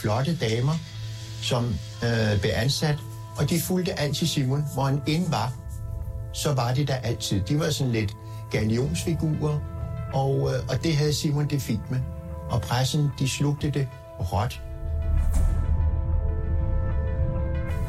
[0.00, 0.74] flotte damer,
[1.42, 1.64] som
[2.04, 2.98] øh, blev ansat,
[3.36, 5.52] og de fulgte altid Simon, hvor han end var.
[6.32, 7.40] Så var det der altid.
[7.40, 8.12] De var sådan lidt
[8.50, 9.58] galionsfigurer,
[10.12, 12.00] og, øh, og det havde Simon det fint med.
[12.50, 13.88] Og pressen, de slugte det
[14.20, 14.60] råt.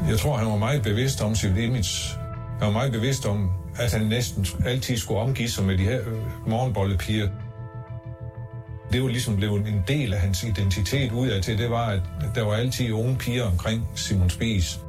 [0.08, 2.18] Jeg tror, han var meget bevidst om sit image.
[2.58, 6.00] Han var meget bevidst om, at han næsten altid skulle omgive sig med de her
[6.00, 7.28] øh, morgenbollepiger.
[8.92, 12.00] Det var ligesom blevet en del af hans identitet udad til, det var, at
[12.34, 14.80] der var altid unge piger omkring Simon Spies.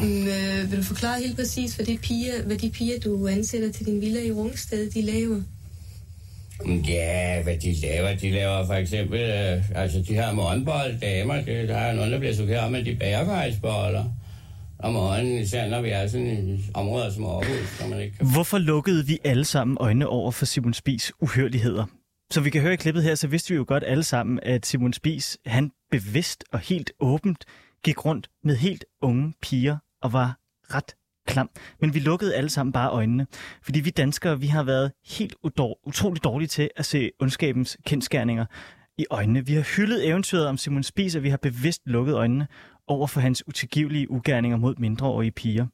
[0.00, 3.72] Men, øh, vil du forklare helt præcis, hvad de, piger, hvad de piger, du ansætter
[3.72, 5.40] til din villa i Rungsted, de laver?
[6.88, 11.68] Ja, hvad de laver, de laver for eksempel, øh, altså de har morgenbold, damer, det,
[11.68, 14.04] der er nogen, der bliver sukket om, at de bager vejsboller
[14.78, 18.26] om morgenen, især når vi er sådan i områder som Aarhus, hvor man ikke kan...
[18.32, 21.84] Hvorfor lukkede vi alle sammen øjnene over for Simon Spis uhørligheder?
[22.34, 24.66] Så vi kan høre i klippet her, så vidste vi jo godt alle sammen, at
[24.66, 27.44] Simon Spies, han bevidst og helt åbent
[27.84, 30.38] gik rundt med helt unge piger og var
[30.74, 30.94] ret
[31.26, 31.50] klam.
[31.80, 33.26] Men vi lukkede alle sammen bare øjnene.
[33.62, 35.34] Fordi vi danskere, vi har været helt
[35.84, 38.46] utroligt dårlige til at se ondskabens kendskærninger
[38.98, 39.46] i øjnene.
[39.46, 42.46] Vi har hyldet eventyret om Simon Spies, og vi har bevidst lukket øjnene
[42.86, 45.66] over for hans utilgivelige ugerninger mod mindreårige piger.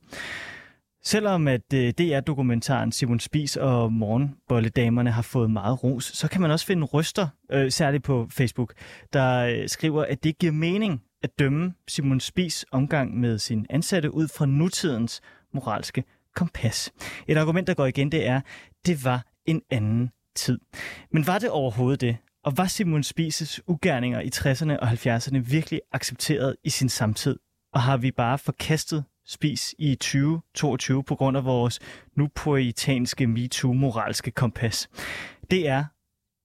[1.04, 6.50] Selvom at øh, DR-dokumentaren Simon Spis og Morgenbolledamerne har fået meget ros, så kan man
[6.50, 8.74] også finde ryster, øh, særligt på Facebook,
[9.12, 14.14] der øh, skriver, at det giver mening at dømme Simon Spis omgang med sin ansatte
[14.14, 15.20] ud fra nutidens
[15.54, 16.92] moralske kompas.
[17.28, 18.40] Et argument, der går igen, det er,
[18.86, 20.58] det var en anden tid.
[21.12, 22.16] Men var det overhovedet det?
[22.44, 27.38] Og var Simon Spises ugerninger i 60'erne og 70'erne virkelig accepteret i sin samtid?
[27.72, 31.80] Og har vi bare forkastet Spis i 2022 på grund af vores
[32.16, 34.88] nu poetanske MeToo-moralske kompas?
[35.50, 35.84] Det er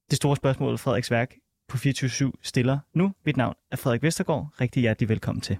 [0.09, 1.35] det store spørgsmål, Frederiks værk
[1.69, 3.13] på 24 stiller nu.
[3.25, 4.47] Mit navn er Frederik Vestergaard.
[4.61, 5.57] Rigtig hjertelig velkommen til.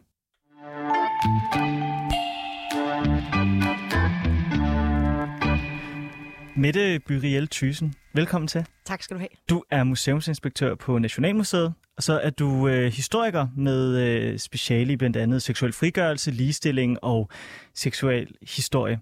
[6.56, 8.66] Mette Byriel Thyssen, velkommen til.
[8.86, 9.30] Tak skal du have.
[9.50, 14.96] Du er museumsinspektør på Nationalmuseet, og så er du øh, historiker med øh, speciale i
[14.96, 17.30] blandt andet seksuel frigørelse, ligestilling og
[17.74, 19.00] seksuel historie.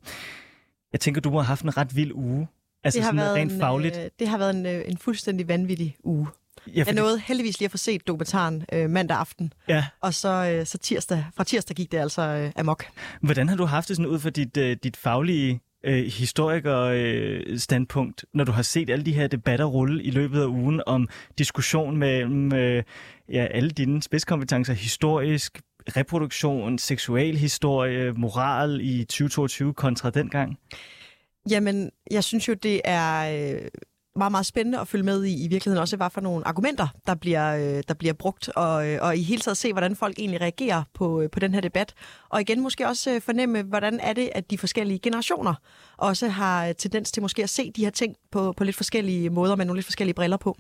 [0.92, 2.48] Jeg tænker, du har haft en ret vild uge.
[2.84, 3.98] Altså det har sådan været rent en, fagligt.
[3.98, 6.28] Øh, det har været en, øh, en fuldstændig vanvittig uge.
[6.68, 9.86] Ja, Jeg nåede heldigvis lige at få set dokumentaren øh, mandag aften, ja.
[10.02, 12.86] og så, øh, så tirsdag, fra tirsdag gik det altså øh, amok.
[13.22, 18.28] Hvordan har du haft det sådan ud fra dit, øh, dit faglige øh, historiker-standpunkt, øh,
[18.34, 21.08] når du har set alle de her debatter rulle i løbet af ugen om
[21.38, 22.84] diskussion mellem øh,
[23.30, 25.62] ja, alle dine spidskompetencer, historisk,
[25.98, 30.58] reproduktion, seksualhistorie, moral i 2022 kontra dengang?
[31.50, 33.62] Jamen, jeg synes jo, det er øh,
[34.16, 37.16] meget, meget spændende at følge med i, i virkeligheden også, hvad for nogle argumenter, der
[37.16, 40.42] bliver, øh, der bliver brugt, og, øh, og i hele taget se, hvordan folk egentlig
[40.42, 41.94] reagerer på, øh, på den her debat.
[42.30, 45.54] Og igen måske også øh, fornemme, hvordan er det, at de forskellige generationer
[45.98, 49.30] også har øh, tendens til måske at se de her ting på, på lidt forskellige
[49.30, 50.58] måder, med nogle lidt forskellige briller på.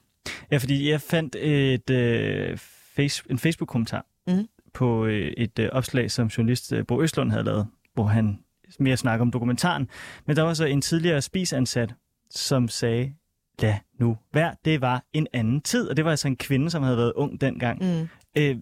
[0.51, 2.57] Ja, fordi jeg fandt et, øh,
[2.95, 4.47] face, en Facebook-kommentar Mhm.
[4.73, 8.39] på øh, et øh, opslag, som journalist øh, Bo Østlund havde lavet, hvor han
[8.79, 9.87] mere snakker om dokumentaren.
[10.27, 11.93] Men der var så en tidligere spisansat,
[12.31, 13.13] som sagde,
[13.59, 15.89] lad nu være, det var en anden tid.
[15.89, 17.79] Og det var altså en kvinde, som havde været ung dengang.
[17.81, 18.07] Mm.
[18.37, 18.57] Øh,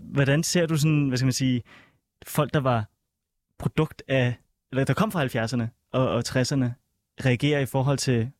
[0.00, 1.62] hvordan ser du sådan, hvad skal man sige,
[2.26, 2.84] folk, der var
[3.58, 4.34] produkt af,
[4.72, 6.66] eller der kom fra 70'erne og, og 60'erne,
[7.24, 8.30] reagere i forhold til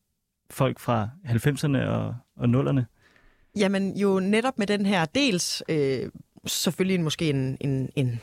[0.51, 2.83] folk fra 90'erne og, og 0'erne?
[3.57, 6.11] Jamen jo netop med den her dels, øh,
[6.47, 8.21] selvfølgelig en, måske en, en, en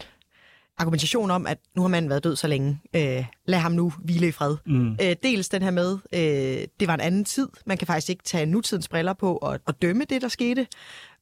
[0.78, 4.28] argumentation om, at nu har manden været død så længe, øh, lad ham nu hvile
[4.28, 4.58] i fred.
[4.66, 4.92] Mm.
[5.02, 8.24] Øh, dels den her med, øh, det var en anden tid, man kan faktisk ikke
[8.24, 10.68] tage nutidens briller på og, og dømme det, der skete.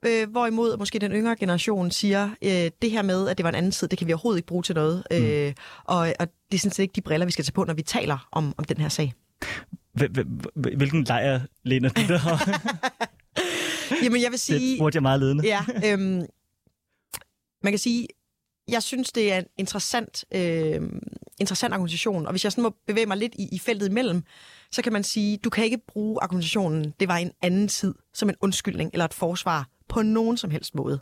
[0.05, 3.55] Øh, hvorimod måske den yngre generation siger, øh, det her med, at det var en
[3.55, 5.03] anden tid, det kan vi overhovedet ikke bruge til noget.
[5.11, 5.53] Øh,
[5.83, 7.81] og, og det er sådan set ikke de briller, vi skal tage på, når vi
[7.81, 9.13] taler om, om den her sag.
[9.99, 10.09] Hvil-
[10.55, 12.19] hvil- Hvilken lejr læner du der?
[14.03, 14.77] Jamen jeg vil det sige...
[14.77, 15.43] spurgte jeg meget ledende.
[15.47, 16.25] Ja, øhm,
[17.63, 18.07] man kan sige,
[18.73, 20.81] jeg synes, det er en interessant, øh,
[21.39, 24.23] interessant argumentation, og hvis jeg sådan må bevæge mig lidt i, i feltet imellem,
[24.71, 28.29] så kan man sige, du kan ikke bruge argumentationen, det var en anden tid, som
[28.29, 30.99] en undskyldning eller et forsvar på nogen som helst måde.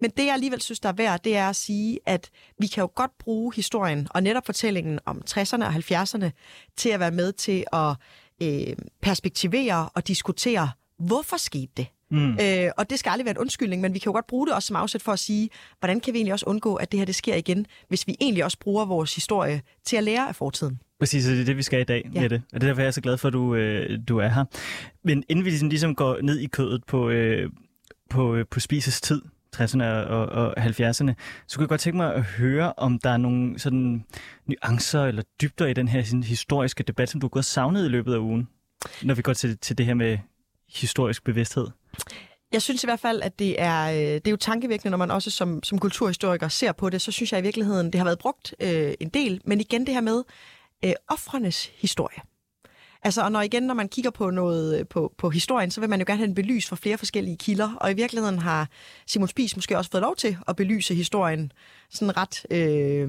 [0.00, 2.80] Men det, jeg alligevel synes, der er værd, det er at sige, at vi kan
[2.80, 6.30] jo godt bruge historien og netop fortællingen om 60'erne og 70'erne
[6.76, 7.96] til at være med til at
[8.42, 10.70] øh, perspektivere og diskutere,
[11.00, 11.86] hvorfor skete det?
[12.10, 12.32] Mm.
[12.32, 14.54] Øh, og det skal aldrig være en undskyldning, men vi kan jo godt bruge det
[14.54, 15.48] også som afsæt for at sige,
[15.78, 18.44] hvordan kan vi egentlig også undgå, at det her det sker igen, hvis vi egentlig
[18.44, 20.80] også bruger vores historie til at lære af fortiden.
[20.98, 22.20] Præcis, og det er det, vi skal i dag Ja.
[22.20, 22.42] med det.
[22.52, 24.44] Og det er derfor, jeg er så glad for, at du, øh, du er her.
[25.04, 27.50] Men inden vi ligesom, ligesom går ned i kødet på, øh,
[28.10, 29.22] på, øh, på Spises tid,
[29.56, 31.14] 60'erne og, og 70'erne,
[31.46, 34.04] så kunne jeg godt tænke mig at høre, om der er nogle sådan
[34.46, 37.88] nuancer eller dybder i den her sådan, historiske debat, som du har gået savnet i
[37.88, 38.48] løbet af ugen,
[39.02, 40.18] når vi går til, til det her med
[40.74, 41.66] historisk bevidsthed.
[42.52, 45.10] Jeg synes i hvert fald, at det er, øh, det er jo tankevækkende, når man
[45.10, 48.18] også som, som kulturhistoriker ser på det, så synes jeg i virkeligheden, det har været
[48.18, 49.40] brugt øh, en del.
[49.44, 50.22] Men igen det her med
[50.84, 52.18] øh, offrenes historie.
[53.02, 55.90] Altså, og når igen, når man kigger på noget øh, på, på historien, så vil
[55.90, 57.74] man jo gerne have den belyst fra flere forskellige kilder.
[57.74, 58.68] Og i virkeligheden har
[59.06, 61.52] Simon Spies måske også fået lov til at belyse historien
[61.90, 63.08] sådan ret øh,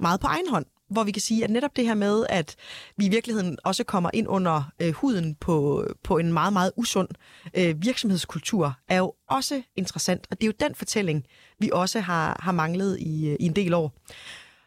[0.00, 2.56] meget på egen hånd hvor vi kan sige, at netop det her med, at
[2.96, 7.08] vi i virkeligheden også kommer ind under øh, huden på, på en meget, meget usund
[7.54, 10.26] øh, virksomhedskultur, er jo også interessant.
[10.30, 11.24] Og det er jo den fortælling,
[11.58, 13.92] vi også har, har manglet i, øh, i en del år.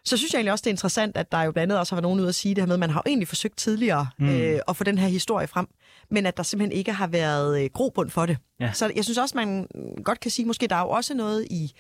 [0.06, 1.98] Så synes jeg egentlig også, det er interessant, at der jo blandt andet også har
[1.98, 4.08] været nogen ude at sige det her med, at man har jo egentlig forsøgt tidligere
[4.20, 4.30] mm.
[4.30, 5.68] øh, at få den her historie frem,
[6.10, 8.38] men at der simpelthen ikke har været øh, grobund for det.
[8.60, 8.72] Ja.
[8.74, 9.68] Så jeg synes også, man
[10.04, 11.72] godt kan sige, måske der er jo også noget i,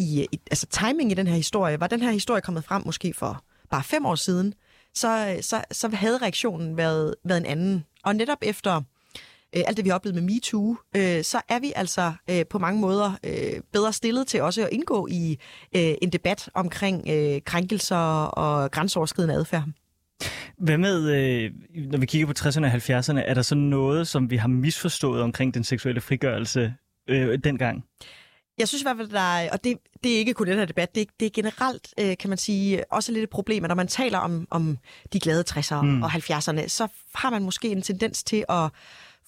[0.00, 1.80] i, i altså timing i den her historie.
[1.80, 4.54] Var den her historie kommet frem måske for bare fem år siden,
[4.94, 7.84] så, så, så havde reaktionen været, været en anden.
[8.04, 8.76] Og netop efter
[9.56, 12.58] øh, alt det, vi har oplevet med MeToo, øh, så er vi altså øh, på
[12.58, 15.38] mange måder øh, bedre stillet til også at indgå i
[15.76, 19.64] øh, en debat omkring øh, krænkelser og grænseoverskridende adfærd.
[20.58, 24.30] Hvad med, øh, når vi kigger på 60'erne og 70'erne, er der så noget, som
[24.30, 26.74] vi har misforstået omkring den seksuelle frigørelse
[27.08, 27.84] øh, dengang?
[28.58, 30.64] Jeg synes i hvert fald, der er, og det, det er ikke kun den her
[30.64, 33.74] debat, det, det er generelt, øh, kan man sige, også lidt et problem, at når
[33.74, 34.78] man taler om, om
[35.12, 36.02] de glade 60'ere mm.
[36.02, 38.70] og 70'erne, så har man måske en tendens til at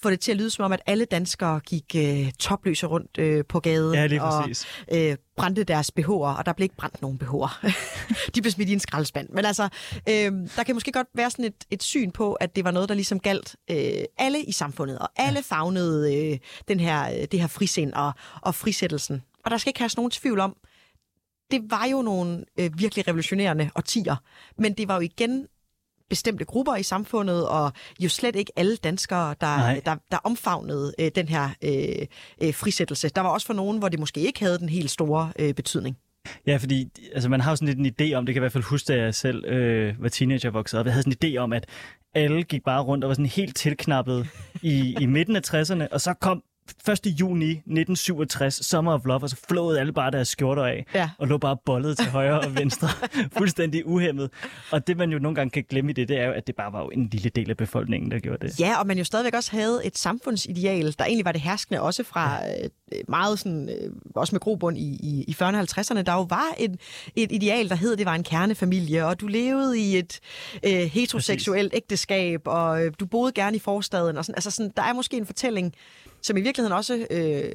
[0.02, 3.44] få det til at lyde som om, at alle danskere gik øh, topløse rundt øh,
[3.48, 4.50] på gaden ja, og
[4.92, 7.72] øh, brændte deres BH'er, og der blev ikke brændt nogen BH'er.
[8.34, 9.28] de blev smidt i en skraldespand.
[9.28, 9.68] Men altså,
[10.08, 12.88] øh, der kan måske godt være sådan et, et syn på, at det var noget,
[12.88, 13.76] der ligesom galt øh,
[14.18, 15.56] alle i samfundet, og alle ja.
[15.56, 16.38] fagnede øh,
[16.68, 19.22] den her, øh, det her frisind og, og frisættelsen.
[19.44, 20.56] Og der skal ikke have nogen tvivl om,
[21.50, 24.16] det var jo nogle øh, virkelig revolutionerende årtier,
[24.58, 25.46] men det var jo igen
[26.10, 31.10] bestemte grupper i samfundet, og jo slet ikke alle danskere, der, der, der omfavnede øh,
[31.14, 32.06] den her øh,
[32.42, 33.08] øh, frisættelse.
[33.08, 35.96] Der var også for nogen, hvor det måske ikke havde den helt store øh, betydning.
[36.46, 38.52] Ja, fordi altså, man har jo sådan lidt en idé om, det kan i hvert
[38.52, 41.36] fald huske, da jeg selv øh, var teenager voksede op, jeg havde sådan en idé
[41.38, 41.66] om, at
[42.14, 44.28] alle gik bare rundt og var sådan helt tilknappet
[44.62, 46.42] i, i midten af 60'erne, og så kom
[46.88, 47.06] 1.
[47.06, 51.10] juni 1967, Summer of Love, og så flåede alle bare deres skjorter af, ja.
[51.18, 52.88] og lå bare bollet til højre og venstre,
[53.38, 54.30] fuldstændig uhemmet.
[54.70, 56.56] Og det, man jo nogle gange kan glemme i det, det er jo, at det
[56.56, 58.60] bare var jo en lille del af befolkningen, der gjorde det.
[58.60, 62.02] Ja, og man jo stadigvæk også havde et samfundsideal, der egentlig var det herskende, også
[62.02, 62.64] fra ja.
[62.64, 62.70] Øh,
[63.08, 66.54] meget sådan, øh, også med grobund i, i, i 40'erne og 50'erne, der jo var
[66.58, 66.80] et,
[67.16, 70.20] et ideal, der hed, det var en kernefamilie, og du levede i et
[70.66, 74.82] øh, heteroseksuelt ægteskab, og øh, du boede gerne i forstaden, og sådan, altså sådan, der
[74.82, 75.74] er måske en fortælling,
[76.22, 77.52] som i virkeligheden også øh,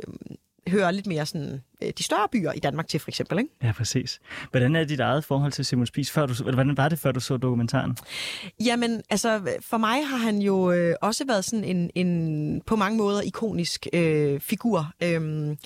[0.67, 1.63] hører lidt mere sådan,
[1.97, 3.39] de større byer i Danmark til, for eksempel.
[3.39, 3.49] Ikke?
[3.63, 4.19] Ja, præcis.
[4.51, 6.11] Hvordan er dit eget forhold til Simon Spies?
[6.11, 7.97] Før du, hvordan var det, før du så dokumentaren?
[8.65, 12.97] Jamen, altså, for mig har han jo øh, også været sådan en, en på mange
[12.97, 14.91] måder ikonisk øh, figur.
[15.03, 15.57] Øhm,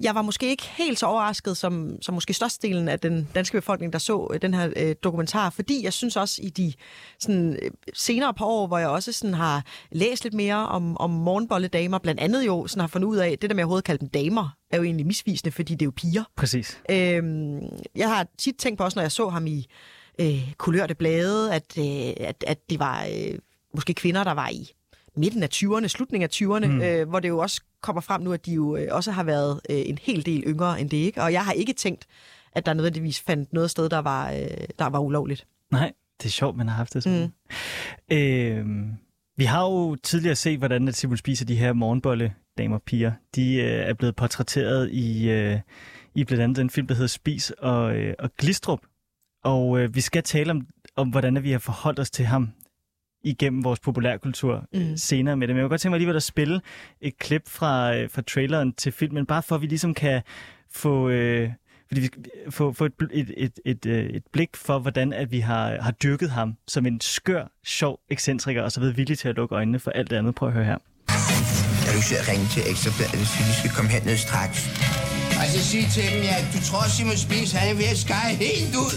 [0.00, 3.92] jeg var måske ikke helt så overrasket som, som måske størstedelen af den danske befolkning,
[3.92, 6.72] der så øh, den her øh, dokumentar, fordi jeg synes også i de
[7.20, 11.10] sådan, øh, senere par år, hvor jeg også sådan har læst lidt mere om, om
[11.10, 14.00] morgenbolledamer, blandt andet jo sådan har fundet ud af, det der med at overhovedet kalde
[14.00, 16.24] dem damer, er jo egentlig misvisende, fordi det er jo piger.
[16.36, 16.82] Præcis.
[16.90, 17.60] Øhm,
[17.94, 19.66] jeg har tit tænkt på også, når jeg så ham i
[20.20, 23.38] øh, kulørte blade, at, øh, at, at det var øh,
[23.74, 24.70] måske kvinder, der var i
[25.16, 26.80] midten af 20'erne, slutningen af 20'erne, mm.
[26.80, 29.60] øh, hvor det jo også kommer frem nu, at de jo øh, også har været
[29.70, 31.22] øh, en hel del yngre end det, ikke?
[31.22, 32.06] Og jeg har ikke tænkt,
[32.52, 35.46] at der nødvendigvis fandt noget sted, der var, øh, der var ulovligt.
[35.72, 37.32] Nej, det er sjovt, man har haft det sådan.
[38.10, 38.16] Mm.
[38.16, 38.66] Øh,
[39.36, 43.12] vi har jo tidligere set, hvordan at Simon spiser de her morgenbolle damer og piger,
[43.34, 45.60] de øh, er blevet portrætteret i, øh,
[46.14, 48.80] i blandt andet den film, der hedder Spis og, øh, og Glistrup.
[49.44, 52.50] Og øh, vi skal tale om, om, hvordan vi har forholdt os til ham
[53.24, 54.96] igennem vores populærkultur øh, mm.
[54.96, 55.54] senere med det.
[55.54, 56.60] Men jeg vil godt tænke mig lige at spille
[57.00, 60.22] et klip fra, øh, fra traileren til filmen, bare for at vi ligesom kan
[60.70, 61.08] få...
[61.08, 61.50] Øh,
[61.88, 62.10] fordi vi
[62.50, 65.90] få, få et, et, et, et, øh, et blik for, hvordan at vi har, har
[65.90, 69.78] dyrket ham som en skør, sjov ekscentriker, og så ved villig til at lukke øjnene
[69.78, 70.34] for alt det andet.
[70.34, 70.78] Prøv at høre her.
[71.96, 74.58] Du til at ringe til Ekstrabladet, så vi skal komme herned straks?
[75.42, 78.74] Altså sig til dem, ja, du tror Simon Spies, han er ved at skære helt
[78.84, 78.94] ud.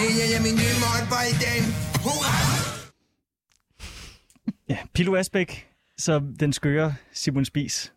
[0.00, 1.66] Det er min nye morgenbolddame.
[2.04, 2.34] Hurra!
[4.68, 5.50] Ja, Pilo Asbæk,
[5.98, 7.92] så den skøre Simon Spies.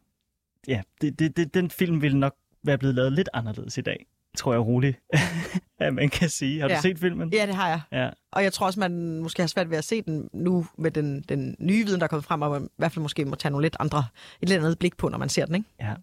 [0.68, 4.06] Ja, det, det, det, den film ville nok være blevet lavet lidt anderledes i dag
[4.38, 5.00] tror jeg roligt,
[5.80, 6.62] at man kan sige.
[6.62, 6.82] Har du ja.
[6.82, 7.34] set filmen?
[7.34, 7.82] Ja, det har jeg.
[7.92, 8.10] Ja.
[8.32, 11.22] Og jeg tror også, man måske har svært ved at se den nu med den,
[11.30, 13.52] den nye viden, der er kommet frem, og man i hvert fald måske må tage
[13.52, 14.06] nogle lidt andre,
[14.42, 15.68] et lidt andet blik på, når man ser den, ikke?
[15.82, 15.94] Ja.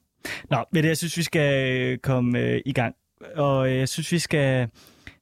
[0.50, 2.95] Nå, men jeg synes, vi skal komme øh, i gang.
[3.37, 4.69] Og øh, jeg synes, vi skal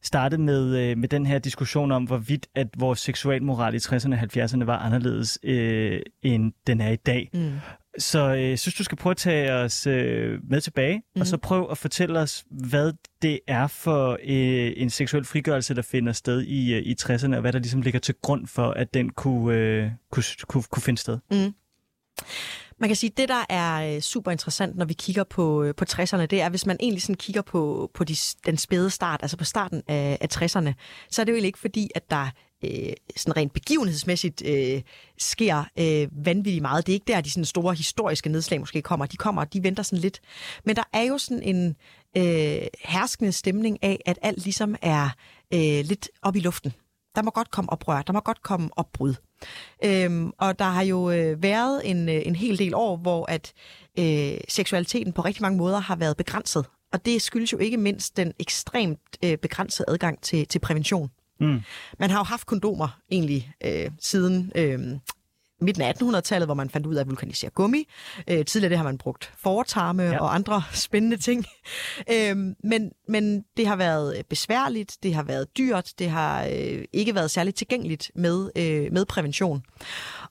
[0.03, 4.21] starte med, øh, med den her diskussion om, hvorvidt at vores seksualmoral i 60'erne og
[4.21, 7.31] 70'erne var anderledes, øh, end den er i dag.
[7.35, 7.53] Mm.
[7.99, 11.21] Så øh, jeg synes, du skal prøve at tage os øh, med tilbage, mm.
[11.21, 12.93] og så prøv at fortælle os, hvad
[13.23, 17.41] det er for øh, en seksuel frigørelse, der finder sted i, øh, i 60'erne, og
[17.41, 21.01] hvad der ligesom ligger til grund for, at den kunne, øh, kunne, kunne, kunne finde
[21.01, 21.19] sted.
[21.31, 21.55] Mm.
[22.79, 25.75] Man kan sige, at det, der er øh, super interessant, når vi kigger på, øh,
[25.75, 29.23] på 60'erne, det er, hvis man egentlig sådan kigger på, på de, den spæde start,
[29.23, 30.73] altså på starten af, af 60'erne,
[31.11, 32.29] så er det jo egentlig ikke fordi, at der
[32.65, 34.83] øh, sådan rent begivenhedsmæssigt øh,
[35.19, 36.87] sker øh, vanvittigt meget.
[36.87, 39.07] Det er ikke der, de sådan store historiske nedslag måske kommer.
[39.07, 40.21] De kommer, de venter sådan lidt.
[40.65, 41.77] Men der er jo sådan en
[42.17, 45.11] øh, herskende stemning af, at alt ligesom er
[45.55, 46.73] øh, lidt op i luften.
[47.15, 49.15] Der må godt komme oprør, der må godt komme opbrud.
[49.85, 53.53] Øhm, og der har jo øh, været en, øh, en hel del år, hvor at
[53.99, 56.65] øh, seksualiteten på rigtig mange måder har været begrænset.
[56.93, 61.11] Og det skyldes jo ikke mindst den ekstremt øh, begrænsede adgang til, til prævention.
[61.41, 61.61] Mm.
[61.99, 64.79] Man har jo haft kondomer egentlig øh, siden øh,
[65.63, 67.89] midten af 1800-tallet, hvor man fandt ud af at vulkanisere gummi.
[68.29, 70.19] Øh, tidligere det har man brugt fortarme ja.
[70.19, 71.45] og andre spændende ting.
[72.13, 77.15] Øh, men, men det har været besværligt, det har været dyrt, det har øh, ikke
[77.15, 79.63] været særligt tilgængeligt med, øh, med prævention.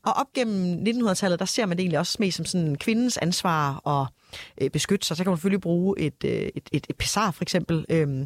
[0.04, 3.88] Og op gennem 1900-tallet, der ser man det egentlig også mest som sådan kvindens ansvar
[3.88, 4.08] at
[4.62, 5.18] øh, beskytte sig.
[5.18, 8.26] Så kan man selvfølgelig bruge et, øh, et, et, et pessar for eksempel, øh,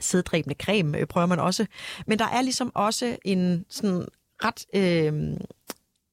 [0.00, 1.66] sæddræbende creme øh, prøver man også.
[2.06, 4.06] Men der er ligesom også en sådan
[4.44, 5.36] ret øh,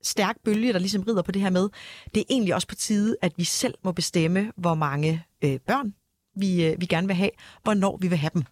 [0.04, 1.70] stærk bølge, der ligesom rider på det her med,
[2.16, 5.94] det er egentlig også på tide, at vi selv må bestemme, hvor mange øh, børn
[6.36, 7.32] vi, øh, vi gerne vil have,
[7.64, 8.44] hvornår vi vil have dem.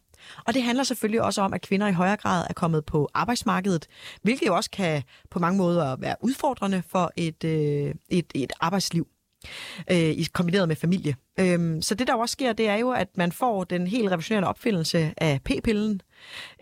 [0.47, 3.87] Og det handler selvfølgelig også om, at kvinder i højere grad er kommet på arbejdsmarkedet,
[4.21, 9.07] hvilket jo også kan på mange måder være udfordrende for et, øh, et, et arbejdsliv
[9.91, 11.15] øh, kombineret med familie.
[11.39, 14.49] Øhm, så det, der også sker, det er jo, at man får den helt revolutionerende
[14.49, 16.01] opfindelse af p-pillen,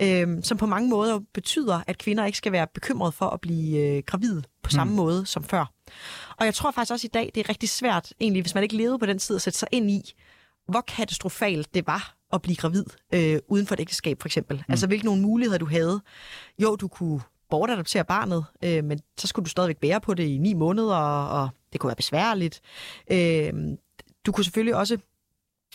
[0.01, 3.79] øhm, som på mange måder betyder, at kvinder ikke skal være bekymrede for at blive
[3.79, 4.97] øh, gravid på samme mm.
[4.97, 5.71] måde som før.
[6.37, 8.77] Og jeg tror faktisk også i dag, det er rigtig svært, egentlig, hvis man ikke
[8.77, 10.13] levede på den tid, at sætte sig ind i,
[10.67, 14.57] hvor katastrofalt det var at blive gravid øh, uden for et ægteskab, for eksempel.
[14.57, 14.63] Mm.
[14.71, 16.01] Altså, hvilke nogle muligheder du havde.
[16.59, 20.37] Jo, du kunne bortadoptere barnet, øh, men så skulle du stadigvæk bære på det i
[20.37, 22.61] ni måneder, og, og det kunne være besværligt.
[23.11, 23.53] Øh,
[24.25, 24.97] du kunne selvfølgelig også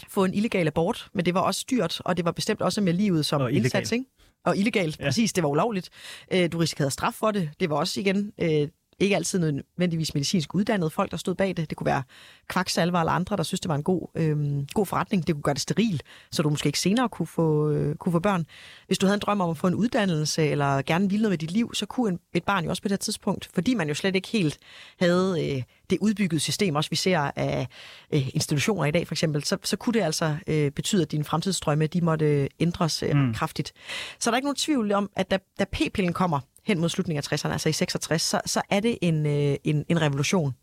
[0.08, 2.92] få en illegal abort, men det var også dyrt, og det var bestemt også med
[2.92, 3.92] livet som og indsats.
[3.92, 4.04] Ikke?
[4.44, 5.04] Og illegalt, ja.
[5.04, 5.32] præcis.
[5.32, 5.90] Det var ulovligt.
[6.32, 7.50] Øh, du risikerede straf for det.
[7.60, 8.68] Det var også igen øh,
[9.04, 11.70] ikke altid nødvendigvis medicinsk uddannede folk, der stod bag det.
[11.70, 12.02] Det kunne være
[12.48, 15.26] kvaksalver eller andre, der synes, det var en god, øh, god forretning.
[15.26, 18.18] Det kunne gøre det steril, så du måske ikke senere kunne få, øh, kunne få
[18.18, 18.46] børn.
[18.86, 21.38] Hvis du havde en drøm om at få en uddannelse, eller gerne ville noget med
[21.38, 23.94] dit liv, så kunne en, et barn jo også på det tidspunkt, fordi man jo
[23.94, 24.58] slet ikke helt
[24.98, 27.66] havde øh, det udbyggede system, også vi ser af
[28.14, 31.24] øh, institutioner i dag for eksempel, så, så kunne det altså øh, betyde, at dine
[31.24, 33.34] fremtidsstrømme, de måtte ændres øh, mm.
[33.34, 33.72] kraftigt.
[34.18, 37.24] Så der er ikke nogen tvivl om, at da, da p-pillen kommer, hen mod slutningen
[37.30, 40.54] af 60'erne, altså i 66, så, så er det en, øh, en, en revolution.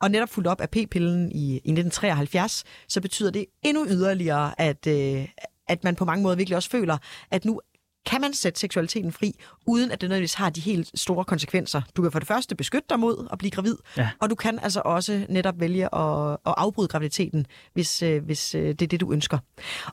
[0.00, 4.86] Og netop fuldt op af p-pillen i, i 1973, så betyder det endnu yderligere, at,
[4.86, 5.28] øh,
[5.68, 6.98] at man på mange måder virkelig også føler,
[7.30, 7.60] at nu
[8.06, 9.34] kan man sætte seksualiteten fri,
[9.66, 11.82] uden at det nødvendigvis har de helt store konsekvenser.
[11.96, 14.08] Du kan for det første beskytte dig mod at blive gravid, ja.
[14.20, 18.68] og du kan altså også netop vælge at, at afbryde graviditeten, hvis, øh, hvis øh,
[18.68, 19.38] det er det, du ønsker.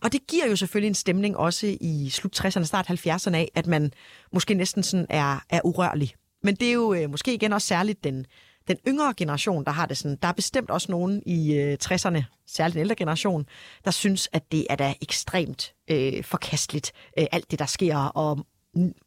[0.01, 3.67] Og det giver jo selvfølgelig en stemning også i slut 60'erne, start 70'erne af, at
[3.67, 3.91] man
[4.33, 6.13] måske næsten sådan er, er urørlig.
[6.43, 8.25] Men det er jo øh, måske igen også særligt den
[8.69, 10.17] den yngre generation, der har det sådan.
[10.21, 13.45] Der er bestemt også nogen i øh, 60'erne, særligt den ældre generation,
[13.85, 18.45] der synes, at det er da ekstremt øh, forkasteligt, øh, alt det, der sker, og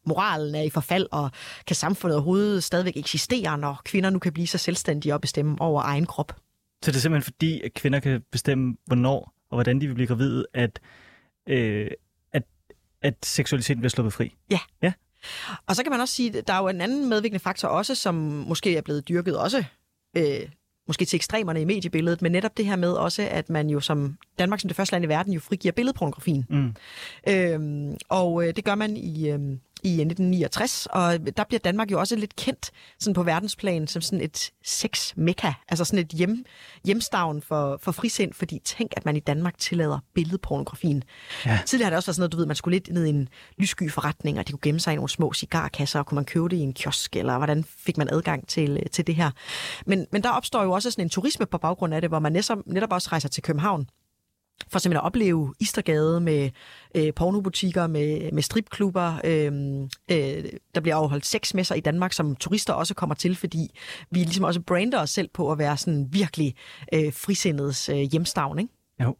[0.05, 1.31] moralen er i forfald, og
[1.67, 5.81] kan samfundet overhovedet stadigvæk eksistere, når kvinder nu kan blive så selvstændige og bestemme over
[5.81, 6.35] egen krop.
[6.83, 10.07] Så det er simpelthen fordi, at kvinder kan bestemme, hvornår og hvordan de vil blive
[10.07, 10.79] gravide, at,
[11.47, 11.91] øh,
[12.31, 12.43] at,
[13.01, 14.35] at seksualiteten bliver sluppet fri?
[14.51, 14.59] Ja.
[14.81, 14.93] ja.
[15.67, 17.95] Og så kan man også sige, at der er jo en anden medvirkende faktor også,
[17.95, 18.15] som
[18.47, 19.63] måske er blevet dyrket også,
[20.17, 20.41] øh,
[20.87, 24.17] måske til ekstremerne i mediebilledet, men netop det her med også, at man jo som
[24.39, 26.45] Danmark som det første land i verden jo frigiver billedpornografien.
[26.49, 26.75] Mm.
[27.29, 29.39] Øhm, og øh, det gør man i, øh,
[29.83, 34.21] i 1969, og der bliver Danmark jo også lidt kendt sådan på verdensplan som sådan
[34.21, 36.45] et sex-mekka, altså sådan et hjem,
[36.85, 41.03] hjemstavn for, for frisind, fordi tænk, at man i Danmark tillader billedpornografien.
[41.45, 41.59] Ja.
[41.65, 43.29] Tidligere har det også været sådan noget, du ved, man skulle lidt ned i en
[43.57, 46.49] lyssky forretning, og de kunne gemme sig i nogle små cigarkasser, og kunne man købe
[46.49, 49.31] det i en kiosk, eller hvordan fik man adgang til, til det her.
[49.85, 52.31] Men, men der opstår jo også sådan en turisme på baggrund af det, hvor man
[52.31, 53.87] netop, netop også rejser til København
[54.71, 56.49] for simpelthen at opleve Istergade med
[56.95, 59.19] øh, pornobutikker, med, med stripklubber.
[59.23, 59.51] Øh,
[60.11, 60.43] øh,
[60.75, 63.69] der bliver afholdt seks messer i Danmark, som turister også kommer til, fordi
[64.11, 66.55] vi ligesom også brander os selv på at være sådan virkelig
[66.93, 68.73] øh, frisindets øh, hjemstavn, ikke?
[69.03, 69.15] Jo.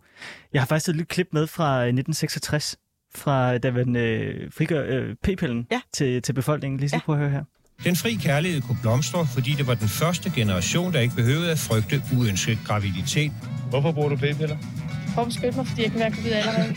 [0.53, 2.75] Jeg har faktisk et lille klip med fra 1966,
[3.15, 5.81] fra da man øh, frigør øh, p-pillen Ja.
[5.93, 6.79] til, til befolkningen.
[6.79, 6.99] Lige så Ja.
[7.05, 7.43] prøv at høre her.
[7.83, 11.59] Den fri kærlighed kunne blomstre, fordi det var den første generation, der ikke behøvede at
[11.59, 13.31] frygte uønsket graviditet.
[13.69, 14.57] Hvorfor bruger du p-piller?
[15.13, 16.75] For at beskytte mig, fordi jeg kan være gravid allerede.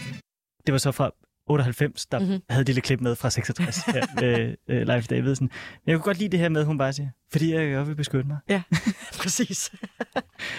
[0.67, 1.11] Det var så fra
[1.49, 2.29] 98, der Mhm.
[2.29, 2.43] mm-hmm.
[2.51, 5.45] havde et lille klip med fra 66, her, med øh, Leif Davidsen.
[5.85, 7.89] Men jeg kunne godt lide det her med, at hun bare siger, fordi jeg godt
[7.89, 8.37] vil beskytte mig.
[8.49, 8.63] Ja,
[9.23, 9.73] præcis.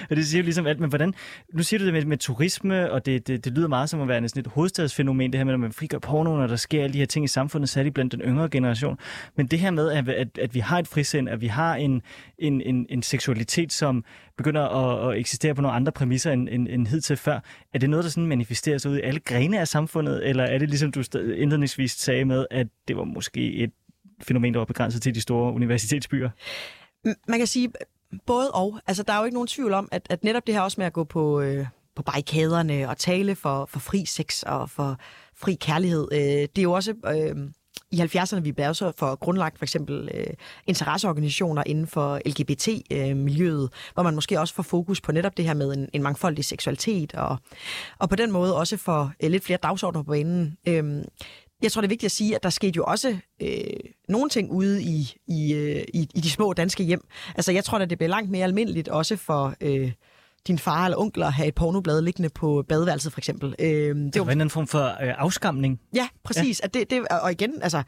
[0.10, 1.14] Og det siger jo ligesom alt, men hvordan...
[1.54, 4.08] Nu siger du det med, med turisme, og det, det, det lyder meget som at
[4.08, 6.94] være sådan et hovedstadsfænomen, det her med, at man frigør pornoen, og der sker alle
[6.94, 8.98] de her ting i samfundet, særligt blandt den yngre generation.
[9.36, 12.02] Men det her med, at, at, at vi har et frisind, at vi har en,
[12.38, 14.04] en, en, en seksualitet, som
[14.38, 17.40] begynder at, at eksistere på nogle andre præmisser end, end, end hidtil før,
[17.74, 20.58] er det noget, der sådan manifesterer sig ud i alle grene af samfundet, eller er
[20.58, 23.72] det ligesom du indledningsvis sagde med, at det var måske et
[24.22, 26.30] fænomen, der var begrænset til de store universitetsbyer?
[27.28, 27.72] Man kan sige
[28.26, 28.80] både og.
[28.88, 30.86] Altså, der er jo ikke nogen tvivl om, at, at netop det her også med
[30.86, 35.00] at gå på, øh, på barrikaderne og tale for, for fri sex og for
[35.36, 36.94] fri kærlighed, øh, det er jo også...
[37.06, 37.50] Øh,
[37.92, 40.34] i 70'erne vi blev så for grundlagt for eksempel øh,
[40.68, 45.54] interesseorganisationer inden for LGBT-miljøet, øh, hvor man måske også får fokus på netop det her
[45.54, 47.38] med en, en mangfoldig seksualitet, og,
[48.00, 50.58] og på den måde også får øh, lidt flere dagsordner på banen.
[50.68, 51.04] Øh,
[51.64, 53.50] jeg tror, det er vigtigt at sige, at der skete jo også øh,
[54.10, 57.08] nogle ting ude i, i, øh, i, i de små danske hjem.
[57.36, 59.92] Altså, jeg tror, at det bliver langt mere almindeligt også for øh,
[60.48, 63.56] din far eller onkel at have et pornoblad liggende på badeværelset, for eksempel.
[63.60, 65.80] Øh, det Det var var, en anden form for øh, afskamning.
[65.96, 66.60] ja, præcis.
[66.60, 66.66] Ja.
[66.66, 67.84] At det, det, og igen, altså,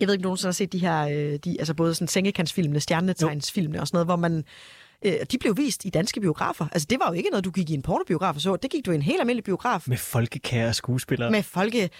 [0.00, 2.08] jeg ved ikke, om du nogensinde har set de her, øh, de, altså både sådan
[2.08, 4.44] sengekantsfilmene, stjernetegnsfilmene og sådan noget, hvor man,
[5.04, 6.66] øh, de blev vist i danske biografer.
[6.72, 8.56] Altså, det var jo ikke noget, du gik i en pornobiograf og så.
[8.56, 11.30] Det gik du i en helt almindelig biograf Med folkekære skuespillere.
[11.30, 11.90] med folke,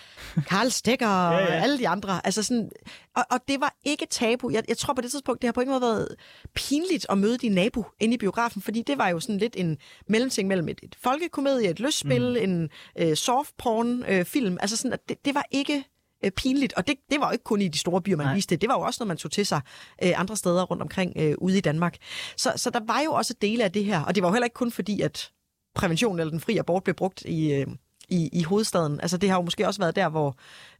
[0.46, 1.62] Karl og Ja, ja.
[1.62, 2.26] alle de andre.
[2.26, 2.70] Altså sådan,
[3.16, 4.50] og, og det var ikke tabu.
[4.50, 6.08] Jeg, jeg tror på det tidspunkt, det har på ingen måde været
[6.54, 9.78] pinligt at møde din nabo inde i biografen, fordi det var jo sådan lidt en
[10.08, 12.50] mellemting mellem et, et folkekomedie, et lystspil, mm.
[12.50, 14.58] en øh, softporn-film.
[14.60, 15.84] altså sådan, at det, det var ikke
[16.24, 18.34] øh, pinligt, og det, det var jo ikke kun i de store byer, man Nej.
[18.34, 18.60] Viste det.
[18.60, 19.60] Det var jo også noget, man tog til sig
[20.04, 21.96] øh, andre steder rundt omkring øh, ude i Danmark.
[22.36, 24.46] Så, så der var jo også dele af det her, og det var jo heller
[24.46, 25.30] ikke kun fordi, at
[25.74, 27.66] prævention eller den fri abort blev brugt i, øh,
[28.10, 29.00] i, i hovedstaden.
[29.00, 30.36] Altså det har jo måske også været der, hvor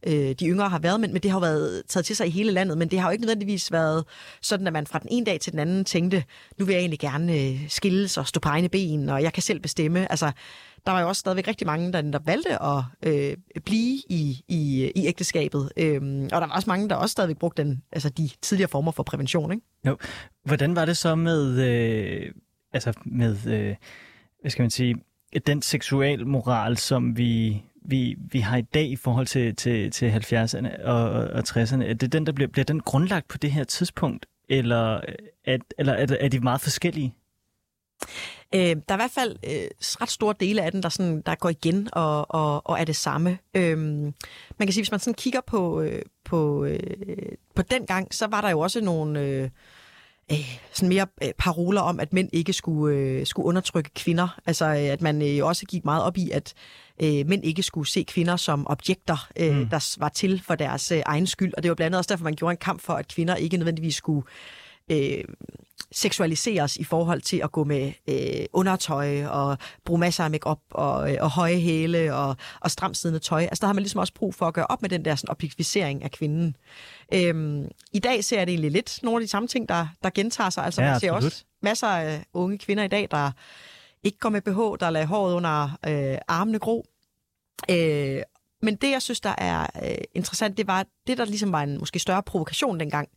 [0.07, 2.29] øh, de yngre har været, men, men det har jo været taget til sig i
[2.29, 4.05] hele landet, men det har jo ikke nødvendigvis været
[4.41, 6.23] sådan, at man fra den ene dag til den anden tænkte,
[6.57, 9.43] nu vil jeg egentlig gerne øh, skilles og stå på egne ben, og jeg kan
[9.43, 10.11] selv bestemme.
[10.11, 10.31] Altså,
[10.85, 14.91] der var jo også stadigvæk rigtig mange, der, der valgte at øh, blive i, i,
[14.95, 15.71] i ægteskabet.
[15.77, 18.91] Øhm, og der var også mange, der også stadigvæk brugte den, altså de tidligere former
[18.91, 19.51] for prævention.
[19.51, 19.65] Ikke?
[19.87, 19.97] Jo.
[20.45, 22.31] Hvordan var det så med, øh,
[22.73, 23.75] altså med, øh,
[24.41, 24.95] hvad skal man sige,
[25.47, 30.83] den seksualmoral, som vi, vi, vi har i dag i forhold til, til, til 70'erne
[30.83, 31.83] og, og, 60'erne?
[31.83, 35.15] Er det den, der bliver, bliver den grundlagt på det her tidspunkt, eller, øh,
[35.45, 37.13] at, eller er, er de meget forskellige?
[38.55, 41.35] Øh, der er i hvert fald øh, ret store dele af den, der, sådan, der
[41.35, 43.37] går igen og, og, og er det samme.
[43.53, 44.13] Øh, man
[44.59, 46.79] kan sige, hvis man sådan kigger på, øh, på, øh,
[47.55, 49.49] på den gang, så var der jo også nogle øh,
[50.31, 54.39] øh, sådan mere øh, paroler om, at mænd ikke skulle, øh, skulle undertrykke kvinder.
[54.45, 56.53] Altså, øh, at man øh, også gik meget op i, at
[57.03, 59.69] øh, mænd ikke skulle se kvinder som objekter, øh, mm.
[59.69, 61.53] der var til for deres øh, egen skyld.
[61.57, 63.57] Og det var blandt andet også derfor, man gjorde en kamp for, at kvinder ikke
[63.57, 64.70] nødvendigvis skulle øh,
[65.91, 71.11] seksualiseres i forhold til at gå med øh, undertøj og bruge masser af makeup og,
[71.11, 73.41] øh, og høje hæle og, og stramt siddende tøj.
[73.41, 75.29] Altså der har man ligesom også brug for at gøre op med den der sådan,
[75.29, 76.55] objektivisering af kvinden.
[77.13, 80.09] Øhm, I dag ser jeg det egentlig lidt nogle af de samme ting, der, der
[80.09, 80.65] gentager sig.
[80.65, 81.31] Altså Ja, man ser absolut.
[81.33, 83.31] også masser af unge kvinder i dag, der
[84.03, 86.85] ikke går med BH, der lader håret under øh, armene gro.
[87.69, 88.21] Øh,
[88.61, 91.79] men det, jeg synes, der er øh, interessant, det var det, der ligesom var en
[91.79, 93.09] måske større provokation dengang,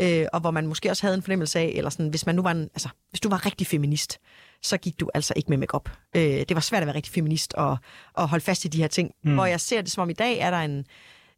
[0.00, 2.42] øh, og hvor man måske også havde en fornemmelse af, eller sådan, hvis man nu
[2.42, 4.18] var en, altså, hvis du var rigtig feminist,
[4.62, 5.90] så gik du altså ikke med makeup.
[6.16, 7.78] Øh, det var svært at være rigtig feminist og,
[8.14, 9.10] og holde fast i de her ting.
[9.24, 9.34] Mm.
[9.34, 10.86] Hvor jeg ser det som om i dag, er der en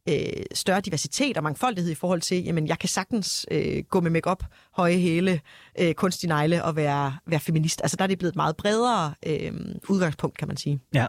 [0.09, 4.11] øh, større diversitet og mangfoldighed i forhold til, jamen jeg kan sagtens øh, gå med
[4.11, 4.43] makeup,
[4.73, 5.41] høje hæle,
[5.79, 7.81] øh, kunstig negle og være, være feminist.
[7.81, 9.53] Altså der er det blevet et meget bredere øh,
[9.89, 10.79] udgangspunkt, kan man sige.
[10.93, 11.05] Ja,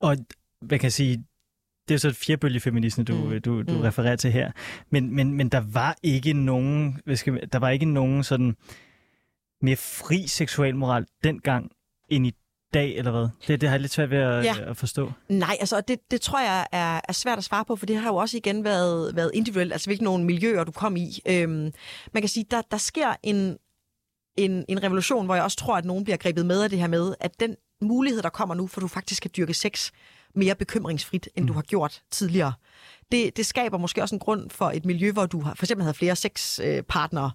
[0.00, 0.16] og
[0.60, 1.24] hvad kan jeg sige,
[1.88, 3.40] det er så et fjerbølgefeminisme, du, mm.
[3.40, 3.80] Du, du Mm.
[3.80, 4.52] refererer til her.
[4.90, 8.56] Men, men, men der var ikke nogen, skal, der var ikke nogen sådan
[9.62, 11.70] mere fri seksualmoral dengang
[12.08, 12.32] end i
[12.74, 13.28] dag, eller hvad?
[13.46, 14.54] Det, det har jeg lidt svært ved at, Ja.
[14.70, 15.12] at forstå.
[15.28, 18.08] Nej, altså det, det tror jeg er, er svært at svare på, for det har
[18.10, 21.18] jo også igen været, været individuelt, altså hvilke nogle miljøer du kom i.
[21.28, 21.72] Øhm,
[22.12, 23.56] man kan sige, der, der sker en,
[24.38, 26.86] en, en revolution, hvor jeg også tror, at nogen bliver grebet med af det her
[26.88, 29.90] med, at den mulighed, der kommer nu, for du faktisk kan dyrke sex
[30.34, 31.46] mere bekymringsfrit, end mm.
[31.46, 32.52] du har gjort tidligere.
[33.12, 35.82] Det, det skaber måske også en grund for et miljø, hvor du har, for eksempel
[35.82, 37.30] havde flere sexpartnere.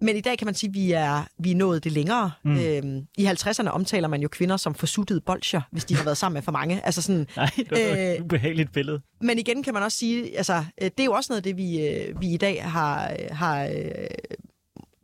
[0.00, 2.30] Men i dag kan man sige, at vi er, vi er nået det længere.
[2.44, 2.58] Mm.
[2.58, 6.34] Øhm, I 50'erne omtaler man jo kvinder som forsuttede bolcher, hvis de har været sammen
[6.34, 6.86] med for mange.
[6.86, 9.00] Altså sådan, Nej, det var øh, et ubehageligt billede.
[9.20, 11.56] Men igen kan man også sige, altså, øh, det er jo også noget af det,
[11.56, 14.06] vi, øh, vi i dag har, har øh,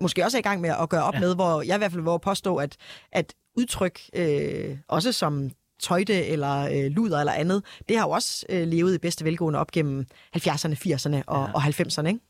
[0.00, 1.20] måske også er i gang med at gøre op ja.
[1.20, 2.76] med, hvor jeg i hvert fald vil påstå, at,
[3.12, 8.46] at udtryk, øh, også som tøjte eller øh, luder eller andet, det har jo også
[8.48, 11.52] øh, levet i bedste velgående op gennem 70'erne, 80'erne og, ja.
[11.54, 12.20] og 90'erne, ikke?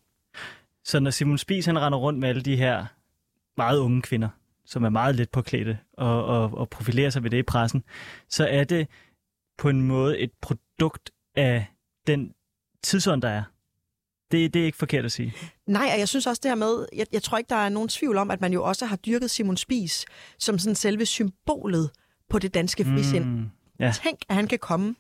[0.85, 2.87] Så når Simon Spies han render rundt med alle de her
[3.57, 4.29] meget unge kvinder,
[4.65, 7.85] som er meget let påklædte og, og, og profilerer sig ved det i pressen,
[8.29, 8.89] så er det
[9.59, 11.67] på en måde et produkt af
[12.07, 12.33] den
[12.83, 13.43] tidsånd, der er.
[14.31, 15.35] Det, det er ikke forkert at sige.
[15.67, 17.89] Nej, og jeg synes også det her med, jeg, jeg tror ikke, der er nogen
[17.89, 20.07] tvivl om, at man jo også har dyrket Simon Spies
[20.39, 21.91] som sådan selve symbolet
[22.31, 23.25] på det danske frisind.
[23.25, 23.93] Mm, ja.
[24.05, 24.95] Tænk, at han kan komme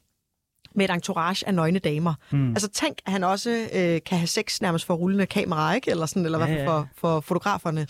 [0.74, 2.14] med et entourage af nøgne damer.
[2.32, 2.50] Mm.
[2.50, 5.90] Altså tænk, at han også øh, kan have sex nærmest for rullende kamera, ikke?
[5.90, 7.86] Eller, sådan, eller ja, hvad for, for fotograferne.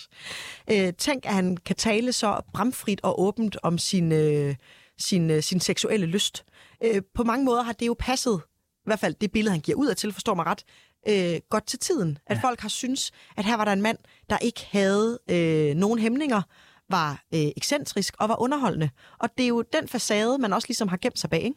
[0.72, 4.54] Øh, tænk, at han kan tale så bramfrit og åbent om sin, øh,
[4.98, 6.44] sin, øh, sin seksuelle lyst.
[6.84, 8.40] Øh, på mange måder har det jo passet,
[8.76, 10.64] i hvert fald det billede, han giver ud af til, forstår mig ret,
[11.08, 12.18] øh, godt til tiden.
[12.26, 12.42] At ja.
[12.42, 13.98] folk har synes, at her var der en mand,
[14.30, 16.42] der ikke havde øh, nogen hæmninger,
[16.90, 18.90] var øh, ekscentrisk og var underholdende.
[19.18, 21.56] Og det er jo den facade, man også ligesom har gemt sig bag, ikke?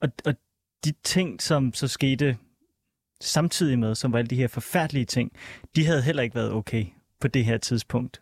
[0.00, 0.34] Og, og
[0.84, 2.36] de ting, som så skete
[3.20, 5.32] samtidig med, som var alle de her forfærdelige ting,
[5.76, 6.86] de havde heller ikke været okay
[7.20, 8.20] på det her tidspunkt.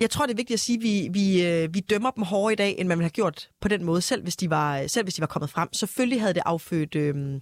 [0.00, 2.52] Jeg tror, det er vigtigt at sige, at vi, vi, øh, vi dømmer dem hårdere
[2.52, 5.04] i dag, end man ville have gjort på den måde, selv hvis de var, selv
[5.04, 5.72] hvis de var kommet frem.
[5.72, 7.40] Selvfølgelig havde det affødt, øh,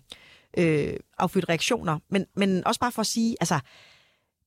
[0.58, 3.60] øh, affødt reaktioner, men, men også bare for at sige, altså,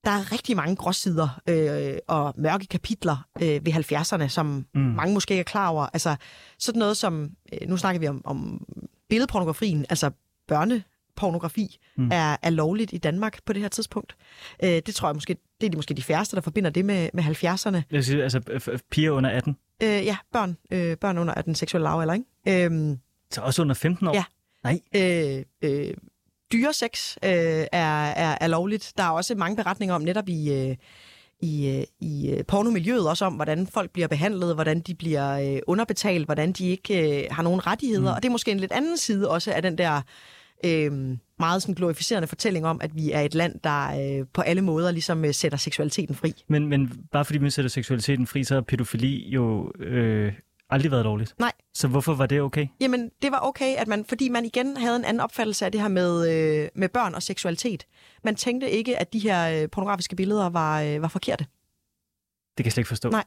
[0.06, 4.82] der er rigtig mange gråsider øh, og mørke kapitler øh, ved 70'erne, som mm.
[4.82, 5.88] mange måske ikke er klar over.
[5.94, 6.16] Altså
[6.60, 8.68] sådan noget som, øh, nu snakker vi om, om
[9.10, 10.12] billedpornografien, altså
[10.48, 12.10] børnepornografi, mm.
[12.12, 14.16] er, er lovligt i Danmark på det her tidspunkt.
[14.64, 17.10] Øh, det tror jeg måske, det er de, måske de færreste, der forbinder det med,
[17.14, 17.82] med 70'erne.
[17.92, 18.42] Det sige, altså
[18.92, 19.58] piger under 18?
[19.84, 22.66] Øh, ja, børn, øh, børn under 18 seksuelle lavalder, ikke?
[22.66, 22.98] Øh,
[23.32, 24.14] Så også under 15 år?
[24.14, 24.24] Ja.
[24.64, 24.80] Nej.
[24.96, 25.94] Øh, øh,
[26.52, 27.32] dyresex øh,
[27.72, 28.94] er, er, er lovligt.
[28.98, 30.76] Der er også mange beretninger om netop i, øh,
[31.42, 35.60] i, øh, i øh, pornomiljøet, også om, hvordan folk bliver behandlet, hvordan de bliver øh,
[35.68, 38.12] underbetalt, hvordan de ikke øh, har nogen rettigheder.
[38.12, 38.16] Mm.
[38.16, 40.02] Og det er måske en lidt anden side også af den der
[40.66, 44.62] øh, meget sådan glorificerende fortælling om, at vi er et land, der øh, på alle
[44.62, 46.34] måder ligesom øh, sætter seksualiteten fri.
[46.48, 50.34] Men, men bare fordi man sætter seksualiteten fri, så er pædofili jo øh,
[50.70, 51.36] aldrig været lovligt?
[51.40, 51.52] Nej.
[51.74, 52.68] Så hvorfor var det okay?
[52.80, 55.82] Jamen, det var okay, at man, fordi man igen havde en anden opfattelse af det
[55.82, 57.86] her med, øh, med børn og seksualitet.
[58.24, 61.44] Man tænkte ikke, at de her øh, pornografiske billeder var, øh, var forkerte.
[62.58, 63.10] Det kan jeg slet ikke forstå.
[63.10, 63.24] Nej.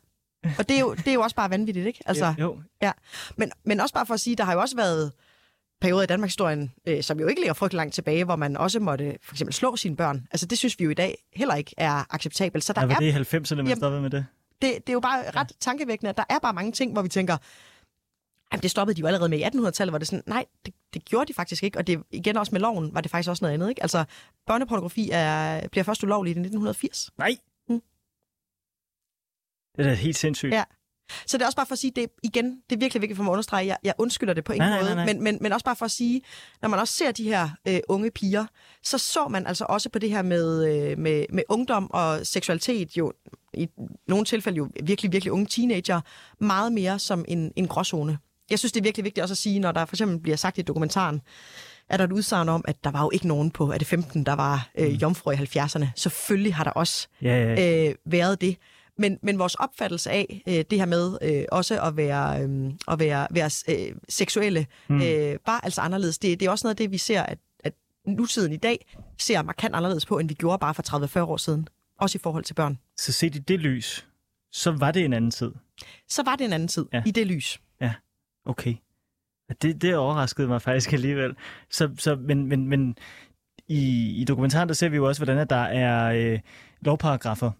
[0.59, 2.01] Og det er jo, det er jo også bare vanvittigt, ikke?
[2.07, 2.45] Altså, jo.
[2.45, 2.63] jo.
[2.83, 2.93] Ja.
[3.37, 5.13] Men, men også bare for at sige, der har jo også været
[5.81, 8.81] perioder i Danmarks historien, øh, som jo ikke ligger frygtelig langt tilbage, hvor man også
[8.81, 10.27] måtte for eksempel slå sine børn.
[10.31, 12.65] Altså det synes vi jo i dag heller ikke er acceptabelt.
[12.65, 14.27] Så der ja, var er, det i 90'erne, man stoppede med det?
[14.63, 17.09] Det, det er jo bare ret tankevækkende, at der er bare mange ting, hvor vi
[17.09, 17.37] tænker,
[18.53, 21.05] at det stoppede de jo allerede med i 1800-tallet, hvor det sådan, nej, det, det
[21.05, 23.55] gjorde de faktisk ikke, og det igen også med loven var det faktisk også noget
[23.55, 23.83] andet, ikke?
[23.83, 24.05] Altså,
[24.47, 27.11] børnepornografi er, bliver først ulovligt i 1980.
[27.19, 27.37] Nej!
[27.69, 27.83] Mm.
[29.77, 30.55] Det er da helt sindssygt.
[30.55, 30.65] Ja.
[31.27, 33.25] Så det er også bare for at sige, det igen, det er virkelig vigtigt for
[33.25, 35.15] mig at understrege, jeg, jeg undskylder det på ingen nej, måde, nej, nej.
[35.15, 36.23] Men, men, men også bare for at sige,
[36.63, 38.47] når man også ser de her øh, unge piger,
[38.83, 42.97] så så man altså også på det her med, øh, med, med ungdom og seksualitet,
[42.97, 43.13] jo
[43.55, 43.69] i
[44.09, 46.01] nogle tilfælde jo virkelig, virkelig unge teenager,
[46.41, 48.19] meget mere som en, en gråzone.
[48.51, 50.59] Jeg synes, det er virkelig vigtigt også at sige, når der for eksempel bliver sagt
[50.59, 51.21] i dokumentaren,
[51.89, 54.25] er der et udsagn om, at der var jo ikke nogen på, er det 15,
[54.25, 54.95] der var øh, mm.
[54.95, 55.87] jomfru i 70'erne.
[55.97, 57.89] Selvfølgelig har der også ja, ja.
[57.89, 58.57] Øh, været det.
[58.99, 62.99] Men, men vores opfattelse af øh, det her med øh, også at være, øh, at
[62.99, 65.03] være, være øh, seksuelle mm.
[65.03, 66.19] øh, var altså anderledes.
[66.19, 67.75] Det, det er også noget af det, vi ser, at, at
[68.07, 71.69] nutiden i dag ser markant anderledes på, end vi gjorde bare for 30-40 år siden.
[72.01, 72.79] Også i forhold til børn.
[72.97, 74.07] Så set i det lys,
[74.53, 75.53] så var det en anden tid?
[76.09, 77.03] Så var det en anden tid, ja.
[77.07, 77.61] i det lys.
[77.81, 77.95] Ja,
[78.47, 78.75] okay.
[79.63, 81.37] Det, det overraskede mig faktisk alligevel.
[81.71, 82.97] Så, så, men, men, men
[83.69, 86.41] i, i dokumentaren, der ser vi jo også, hvordan at der er øh,
[86.81, 87.51] lovparagrafer,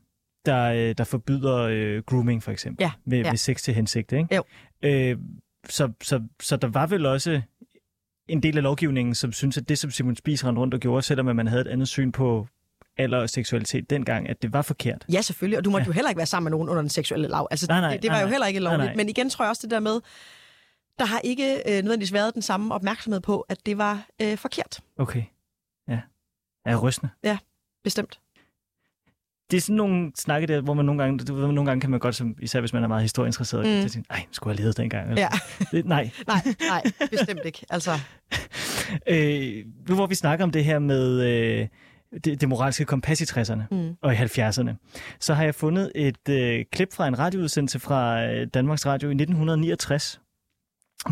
[0.47, 3.31] der, øh, der forbyder øh, grooming, for eksempel, ja, ved, ja.
[3.31, 4.13] ved sex til hensigt.
[4.13, 4.35] Ikke?
[4.35, 4.43] Jo.
[4.83, 5.19] Øh,
[5.69, 7.41] så, så, så der var vel også
[8.29, 11.03] en del af lovgivningen, som synes, at det, som Simon Spies rendte rundt og gjorde,
[11.03, 12.47] selvom man havde et andet syn på
[12.97, 15.05] alder og seksualitet dengang, at det var forkert.
[15.13, 15.87] Ja, selvfølgelig, og du måtte ja.
[15.87, 17.49] jo heller ikke være sammen med nogen under den seksuelle lav.
[17.51, 18.79] Altså, nej, nej, det, det var nej, jo heller ikke lovligt.
[18.79, 18.97] Nej, nej.
[18.97, 20.01] Men igen tror jeg også det der med,
[20.99, 24.81] der har ikke øh, nødvendigvis været den samme opmærksomhed på, at det var øh, forkert.
[24.99, 25.23] Okay,
[25.89, 26.01] ja.
[26.65, 27.11] Er rystende?
[27.25, 27.39] Ja,
[27.85, 28.21] bestemt.
[29.51, 31.91] Det er sådan nogle snakke der, hvor man nogle gange, du ved, nogle gange kan
[31.91, 33.83] man godt, som, især hvis man er meget historieinteresseret, mm.
[33.83, 33.89] Mm.
[33.89, 35.11] tænke, nej, skulle jeg have levet dengang.
[35.11, 35.23] Altså.
[35.23, 35.29] Ja.
[35.77, 36.11] Det, nej.
[36.29, 37.67] nej, nej, bestemt ikke.
[37.71, 37.91] Altså,
[39.07, 41.69] Øh, nu hvor vi snakker om det her med øh,
[42.25, 43.95] det, det moralske kompas i 60'erne Mm.
[44.03, 44.71] og i 70'erne,
[45.21, 49.13] så har jeg fundet et øh, klip fra en radioudsendelse fra øh, Danmarks Radio i
[49.13, 50.21] 1969,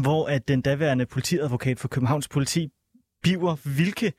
[0.03, 2.69] hvor at den daværende politiadvokat for Københavns politi,
[3.23, 4.13] Biver Vilke,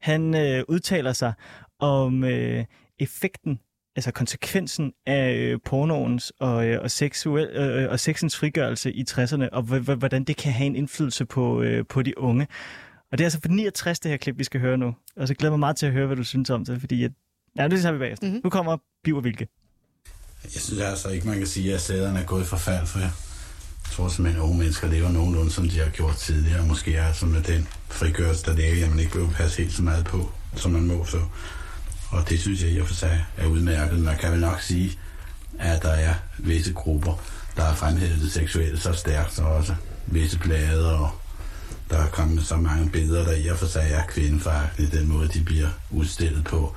[0.00, 1.32] han øh, udtaler sig
[1.80, 2.64] om øh,
[2.98, 3.60] effekten,
[3.96, 9.48] altså konsekvensen af øh, pornoens og, øh, og, seksuel, øh, og sexens frigørelse i 60'erne,
[9.52, 9.62] og
[9.94, 12.46] hvordan det kan have en indflydelse på, øh, på de unge.
[13.12, 14.94] Og det er altså for 69, det her klip, vi skal høre nu.
[15.16, 17.04] Og så glæder jeg mig meget til at høre, hvad du synes om det, fordi...
[17.04, 17.12] At...
[17.58, 18.26] Ja, det tager vi bagefter.
[18.26, 18.40] Mm-hmm.
[18.44, 19.48] Nu kommer Biver Vilke.
[20.44, 23.10] Jeg synes altså ikke, man kan sige, at sæderne er gået i forfald, for jeg
[23.92, 26.66] tror simpelthen, at unge mennesker lever nogenlunde, som de har gjort tidligere.
[26.66, 29.82] Måske er altså med den frigørelse, der ligger, at man ikke behøver passe helt så
[29.82, 31.04] meget på, som man må.
[31.04, 31.18] Så.
[32.14, 33.98] Og det synes jeg i og for sig er udmærket.
[33.98, 34.98] Man kan vel nok sige,
[35.58, 37.22] at der er visse grupper,
[37.56, 39.74] der har fremhævet det seksuelle så stærkt, og også
[40.06, 41.10] visse blade, og
[41.90, 45.28] der er kommet så mange billeder, der i og for sig er kvindefaglige, den måde,
[45.28, 46.74] de bliver udstillet på,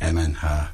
[0.00, 0.70] at man har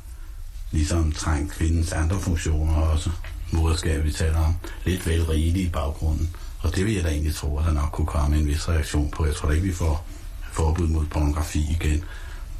[0.70, 3.10] ligesom trængt kvindens andre funktioner også,
[3.50, 6.36] moderskab, vi taler om, lidt vel rigeligt i baggrunden.
[6.58, 9.10] Og det vil jeg da egentlig tro, at der nok kunne komme en vis reaktion
[9.10, 9.26] på.
[9.26, 10.06] Jeg tror da ikke, vi får
[10.52, 12.04] forbud mod pornografi igen,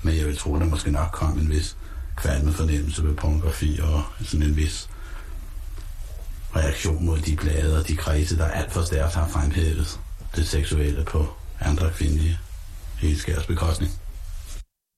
[0.05, 1.77] men jeg vil tro, at der måske nok kom en vis
[2.17, 4.88] kvalme fornemmelse ved pornografi og sådan en vis
[6.57, 10.01] reaktion mod de blade og de kredse, der alt for stærkt har fremhævet
[10.37, 11.27] det seksuelle på
[11.61, 12.38] andre kvindelige
[13.01, 13.93] helskærs bekostning.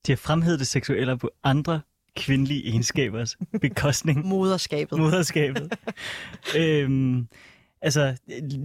[0.07, 1.81] De har fremhævet det seksuelle på andre
[2.17, 4.27] kvindelige egenskabers bekostning.
[4.27, 4.99] Moderskabet.
[4.99, 5.73] Moderskabet.
[6.57, 7.29] øhm,
[7.83, 8.17] altså,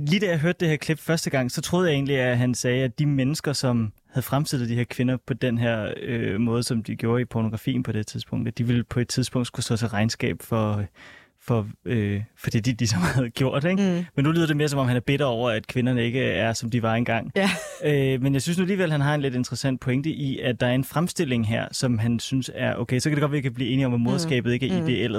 [0.08, 2.56] lige da jeg hørte det her klip første gang, så troede jeg egentlig, at han
[2.56, 6.63] sagde, at de mennesker, som havde fremstillet de her kvinder på den her øh, måde,
[6.63, 9.63] som de gjorde i pornografien på det tidspunkt, at de ville på et tidspunkt skulle
[9.63, 10.84] stå til regnskab for,
[11.41, 13.63] for, øh, for det, de ligesom havde gjort.
[13.63, 13.84] Ikke?
[13.84, 14.06] Mm.
[14.15, 16.54] Men nu lyder det mere, som om han er bitter over, at kvinderne ikke er,
[16.54, 17.32] som de var engang.
[17.36, 17.50] Ja.
[17.86, 20.67] Øh, men jeg synes nu alligevel, han har en lidt interessant pointe i, at der
[20.67, 23.43] er en fremstilling her, som han synes er, okay, så kan det godt være, at
[23.43, 24.54] vi kan blive enige om, at moderskabet mm.
[24.54, 24.88] ikke er Mm.
[24.88, 25.17] ideelt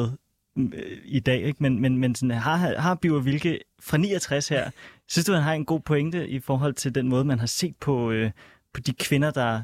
[0.57, 1.62] mm, øh, i dag, ikke?
[1.62, 4.70] men, men, men sådan, har, har Biver Vilke fra 69 her,
[5.09, 7.76] synes du, han har en god pointe i forhold til den måde, man har set
[7.81, 8.31] på, øh,
[8.75, 9.63] på de kvinder, der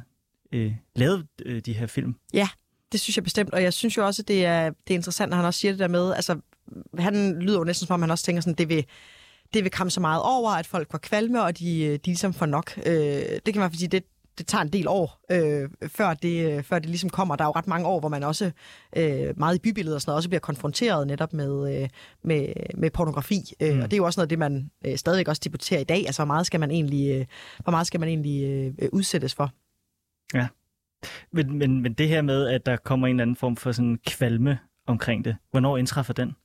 [0.52, 2.14] øh, lavede øh, de her film?
[2.32, 2.48] Ja,
[2.92, 5.32] det synes jeg bestemt, og jeg synes jo også, at det er, det er interessant,
[5.32, 6.40] at han også siger det der med, altså,
[6.98, 8.84] han lyder jo næsten som om, han også tænker sådan, det vil,
[9.54, 12.34] det vil komme så meget over, at folk var kvalme, og de, øh, de ligesom
[12.34, 12.78] får nok.
[12.86, 12.92] Øh,
[13.46, 14.04] det kan være, fordi det,
[14.38, 17.36] det tager en del år, øh, før, det, før det ligesom kommer.
[17.36, 18.50] Der er jo ret mange år, hvor man også
[18.96, 21.88] øh, meget i bybilledet og sådan noget, også bliver konfronteret netop med, øh,
[22.22, 23.52] med, med pornografi.
[23.60, 23.82] Øh, Mm.
[23.82, 26.06] Og det er jo også noget af det, man øh, stadigvæk også debatterer i dag.
[26.06, 27.26] Altså, hvor meget skal man egentlig, øh,
[27.62, 28.44] hvor meget skal man egentlig
[28.78, 29.50] øh, udsættes for?
[30.34, 30.46] Ja.
[31.32, 33.98] Men, men, men det her med, at der kommer en eller anden form for sådan
[34.06, 36.36] kvalme omkring det, hvornår indtræffer den?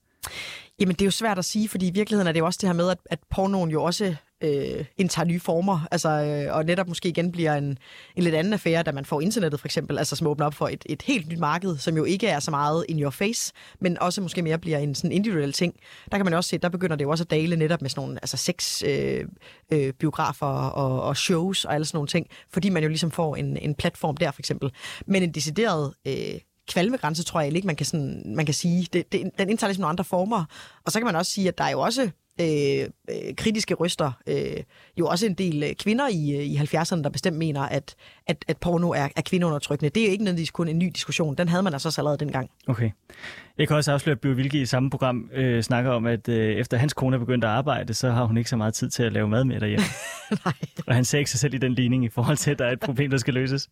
[0.80, 2.70] Jamen, det er jo svært at sige, fordi i virkeligheden er det jo også det
[2.70, 6.88] her med, at, at pornoen jo også øh, indtager nye former, altså, øh, og netop
[6.88, 7.78] måske igen bliver en,
[8.16, 10.68] en lidt anden affære, da man får internettet for eksempel, altså som åbner op for
[10.68, 14.00] et, et helt nyt marked, som jo ikke er så meget in your face, men
[14.00, 15.76] også måske mere bliver en sådan individuel ting.
[16.12, 18.02] Der kan man også se, der begynder det jo også at dale netop med sådan
[18.02, 19.26] nogle altså sex øh,
[19.72, 23.36] øh, biografer og, og shows og alle sådan nogle ting, fordi man jo ligesom får
[23.36, 24.72] en, en platform der for eksempel.
[25.06, 28.88] Men en decideret øh, kvalmegrænse, tror jeg ikke, man kan, sådan, man kan sige.
[28.94, 30.46] Det, det, den indtager ligesom nogle andre former.
[30.86, 32.10] Og så kan man også sige, at der er jo også
[32.42, 34.64] øh, øh, kritiske røster, øh,
[35.00, 37.96] jo også en del øh, kvinder i, øh, i 70'erne, der bestemt mener, at,
[38.28, 39.90] at, at porno er, er kvindeundertrykkende.
[39.90, 41.36] Det er jo ikke nødvendigvis kun en ny diskussion.
[41.36, 42.50] Den havde man altså også allerede dengang.
[42.68, 42.92] Okay.
[43.58, 46.56] Jeg kan også afsløre, at Biver Vilke i samme program øh, snakker om, at øh,
[46.56, 49.04] efter hans kone er begyndt at arbejde, så har hun ikke så meget tid til
[49.04, 49.86] at lave mad med derhjemme.
[50.88, 52.72] Og han ser ikke sig selv i den ligning i forhold til, at der er
[52.72, 53.70] et problem, der skal løses.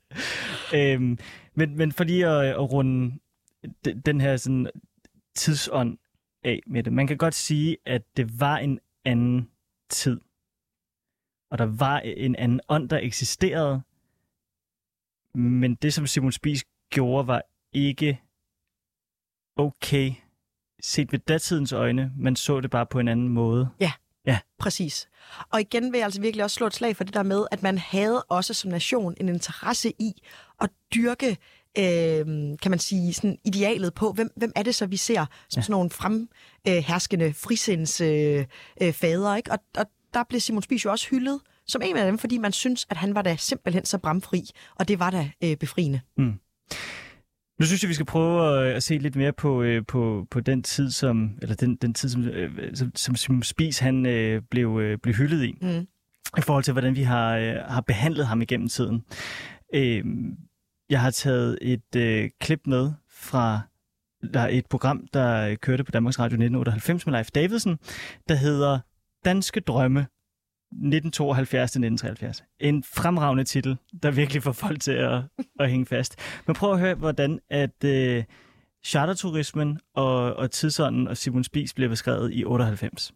[0.73, 1.17] Øhm,
[1.55, 3.13] men, men for lige at, at runde
[3.85, 4.67] den, den her sådan,
[5.35, 5.97] tidsånd
[6.43, 6.93] af med det.
[6.93, 9.49] Man kan godt sige, at det var en anden
[9.89, 10.21] tid.
[11.51, 13.81] Og der var en anden ånd, der eksisterede.
[15.35, 17.41] Men det, som Simon Spies gjorde, var
[17.73, 18.21] ikke
[19.55, 20.11] okay
[20.81, 22.11] set med datidens øjne.
[22.17, 23.69] Man så det bare på en anden måde.
[23.79, 23.91] Ja.
[24.25, 24.39] Ja.
[24.57, 25.09] Præcis.
[25.49, 27.63] Og igen vil jeg altså virkelig også slå et slag for det der med, at
[27.63, 30.21] man havde også som nation en interesse i
[30.61, 31.37] at dyrke,
[31.77, 32.25] øh,
[32.61, 35.61] kan man sige, sådan idealet på, hvem, hvem er det så, vi ser som ja.
[35.61, 38.45] sådan nogle fremherskende frisinds øh,
[38.81, 39.51] øh, fader, ikke?
[39.51, 42.51] Og, og der blev Simon Spies jo også hyldet som en af dem, fordi man
[42.51, 44.43] synes, at han var da simpelthen så bramfri,
[44.75, 46.01] og det var da øh, befriende.
[46.17, 46.33] Mm.
[47.59, 50.63] Nu synes jeg, vi skal prøve at, se lidt mere på, øh, på, på den
[50.63, 54.79] tid, som, eller den, den tid, som, øh, som, som Simon Spies han, øh, blev,
[54.81, 55.57] øh, blev hyldet i.
[55.61, 55.87] Mm.
[56.37, 59.01] I forhold til, hvordan vi har, øh, har behandlet ham igennem tiden.
[59.75, 60.05] Øh,
[60.91, 63.59] jeg har taget et øh, klip med fra
[64.33, 67.79] der er et program, der kørte på Danmarks Radio 1998 med Leif Davidsen,
[68.29, 68.79] der hedder
[69.25, 70.07] Danske Drømme
[70.73, 72.57] 1972-1973.
[72.59, 75.21] En fremragende titel, der virkelig får folk til at,
[75.59, 76.15] at hænge fast.
[76.47, 78.23] Men prøv at høre, hvordan at øh,
[78.85, 83.13] charterturismen og, og tidsånden og Simon Spies blev beskrevet i 98.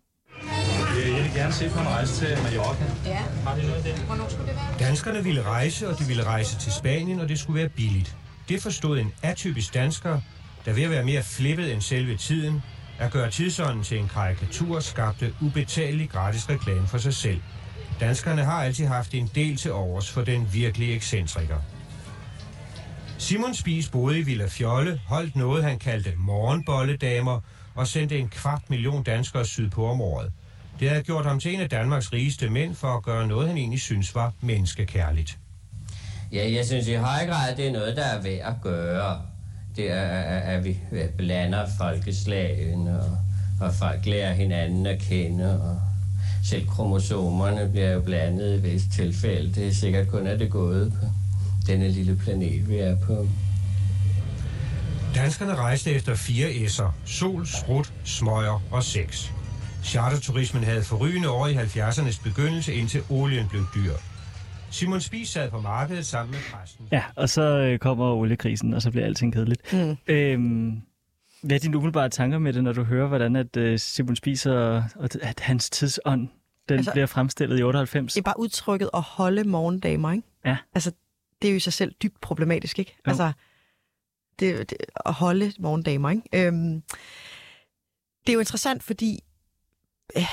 [1.36, 2.84] Gerne se på en rejse til Mallorca.
[3.06, 3.18] Ja.
[3.18, 3.96] Har de noget der?
[3.96, 4.88] Hvornår skulle det være?
[4.88, 8.16] Danskerne ville rejse, og de ville rejse til Spanien, og det skulle være billigt.
[8.50, 10.20] Det forstod en atypisk dansker,
[10.66, 12.64] der ved at være mere flippet end selve tiden,
[13.00, 17.42] at gøre tidsånden til en karikatur skabte ubetalelig gratis reklame for sig selv.
[18.00, 21.58] Danskerne har altid haft en del til overs for den virkelige ekscentriker.
[23.18, 27.40] Simon Spies boede i Villa Fjolle, holdt noget, han kaldte morgenbolledamer,
[27.76, 30.32] og sendte en kvart million danskere sydpå om året.
[30.80, 33.58] Det havde gjort ham til en af Danmarks rigeste mænd for at gøre noget, han
[33.58, 35.38] egentlig synes var menneskekærligt.
[36.32, 39.22] Ja, jeg synes i høj grad, det er noget, der er værd at gøre.
[39.76, 40.02] Det er,
[40.40, 40.78] at vi
[41.18, 43.18] blander folkeslagen, og,
[43.62, 45.80] og folk lærer hinanden at kende, og
[46.46, 49.54] selv kromosomerne bliver jo blandet i vist tilfælde.
[49.54, 51.06] Det er sikkert kun at det gået på
[51.68, 53.28] denne lille planet, vi er på.
[55.16, 56.92] Danskerne rejste efter fire S'er.
[57.06, 59.30] Sol, sprut, smøger og sex.
[59.86, 63.92] Charterturismen havde forrygende år i 70'ernes begyndelse, indtil olien blev dyr.
[64.72, 66.88] Simon Spies sad på markedet sammen med præsten.
[66.92, 69.74] Ja, og så øh, kommer oliekrisen, og så bliver alting kedeligt.
[69.74, 69.98] Mm.
[70.08, 70.82] Øhm,
[71.42, 74.46] hvad er dine umiddelbare tanker med det, når du hører, hvordan at, øh, Simon Spies
[74.46, 76.30] og, og at hans tidsånd den
[76.70, 78.14] Altså- altså, bliver fremstillet i 98?
[78.14, 80.28] Det er bare udtrykket at holde morgendamer, ikke?
[80.46, 80.58] Ja.
[80.74, 80.92] Altså,
[81.42, 82.96] det er jo i sig selv dybt problematisk, ikke?
[83.08, 83.10] Jo.
[83.10, 83.32] Altså,
[84.40, 86.48] det, det, at holde morgendamer, ikke?
[86.48, 86.82] Øhm,
[88.28, 89.20] det er jo interessant, fordi
[90.18, 90.24] øh,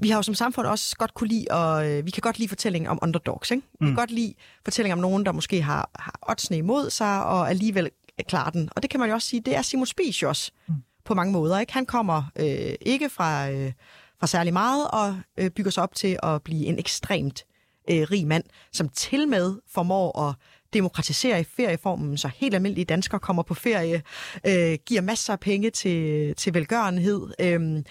[0.00, 2.48] vi har jo som samfund også godt kunne lide, og øh, vi kan godt lide
[2.48, 3.62] fortællingen om underdogs, ikke?
[3.72, 3.96] Vi kan Mm.
[3.96, 4.34] godt lide
[4.64, 7.90] fortællingen om nogen, der måske har, har oddsene imod sig, og alligevel
[8.28, 8.68] klarer den.
[8.76, 10.74] Og det kan man jo også sige, det er Simon Spies også, mm.
[11.04, 11.72] på mange måder, ikke?
[11.72, 13.72] Han kommer øh, ikke fra, øh,
[14.20, 17.44] fra særlig meget, og øh, bygger sig op til at blive en ekstremt
[17.90, 20.34] øh, rig mand, som til med formår at
[20.72, 24.02] demokratisere i ferieformen, så helt almindelige danskere kommer på ferie,
[24.46, 27.32] øh, giver masser af penge til, til velgørenhed.
[27.40, 27.82] Øh,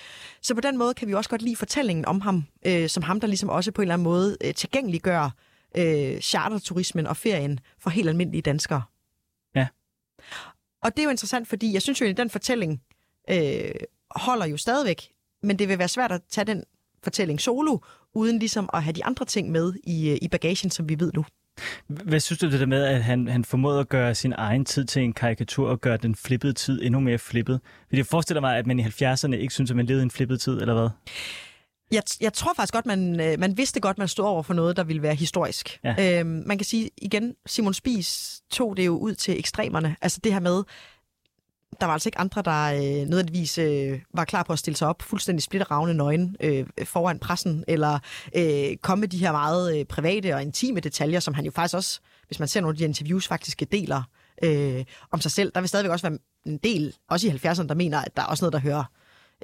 [0.42, 3.20] så på den måde kan vi også godt lide fortællingen om ham, øh, som ham,
[3.20, 5.30] der ligesom også på en eller anden måde øh, tilgængeliggør
[5.78, 8.82] øh, charterturismen og ferien for helt almindelige danskere.
[9.56, 9.68] Ja.
[10.84, 12.82] Og det er jo interessant, fordi jeg synes jo, at den fortælling
[13.30, 13.72] øh,
[14.16, 15.10] holder jo stadigvæk,
[15.44, 16.64] men det vil være svært at tage den
[17.04, 17.78] fortælling solo,
[18.14, 21.12] uden ligesom at have de andre ting med i, øh, i bagagen, som vi ved
[21.14, 21.26] nu.
[21.88, 24.86] Hvad synes du det der med, at han, han formåede at gøre sin egen tid
[24.86, 27.62] til en karikatur og gøre den flippede tid endnu mere flippet?
[27.90, 30.42] Vil det forestille mig, at man i 70'erne ikke synes, at man levede en flippet
[30.42, 30.90] tid, eller hvad?
[31.92, 34.78] Jeg, jeg tror faktisk godt, man, øh, man vidste godt, man stod over for noget,
[34.78, 35.80] der ville være historisk.
[35.84, 36.20] Ja.
[36.20, 39.96] Øhm, man kan sige igen, Simon Spies tog det jo ud til ekstremerne.
[40.02, 40.64] Altså det her med,
[41.82, 44.88] der var altså ikke andre, der øh, nødvendigvis øh, var klar på at stille sig
[44.88, 48.00] op fuldstændig splitteravne nøgen øh, foran pressen, eller
[48.36, 51.76] øh, komme med de her meget øh, private og intime detaljer, som han jo faktisk
[51.76, 54.04] også, hvis man ser nogle af de interviews, faktisk deler
[54.44, 55.52] øh, om sig selv.
[55.56, 58.28] Der vil stadigvæk også være en del, også i 70'erne, der mener, at der er
[58.28, 58.84] også noget, der hører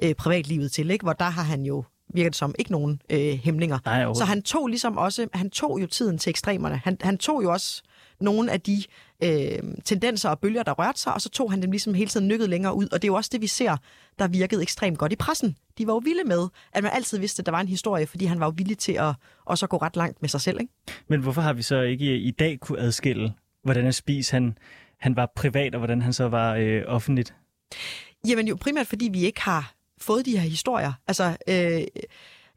[0.02, 1.02] øh, privatlivet til, ikke?
[1.02, 3.78] hvor der har han jo virker det som, ikke nogen øh, hæmninger.
[3.84, 6.80] Nej, så han tog ligesom også, han tog jo tiden til ekstremerne.
[6.84, 7.82] Han, han tog jo også
[8.20, 8.82] nogle af de
[9.22, 12.28] øh, tendenser og bølger, der rørte sig, og så tog han dem ligesom hele tiden
[12.28, 12.88] nykket længere ud.
[12.92, 13.76] Og det er jo også det, vi ser,
[14.18, 15.56] der virkede ekstremt godt i pressen.
[15.78, 18.24] De var jo vilde med, at man altid vidste, at der var en historie, fordi
[18.24, 20.60] han var jo villig til at også at gå ret langt med sig selv.
[20.60, 20.72] Ikke?
[21.08, 23.32] Men hvorfor har vi så ikke i dag kunne adskille,
[23.64, 24.58] hvordan en spis han,
[24.98, 27.34] han var privat, og hvordan han så var øh, offentligt?
[28.28, 30.92] Jamen jo primært, fordi vi ikke har fået de her historier.
[31.06, 32.02] Altså, øh,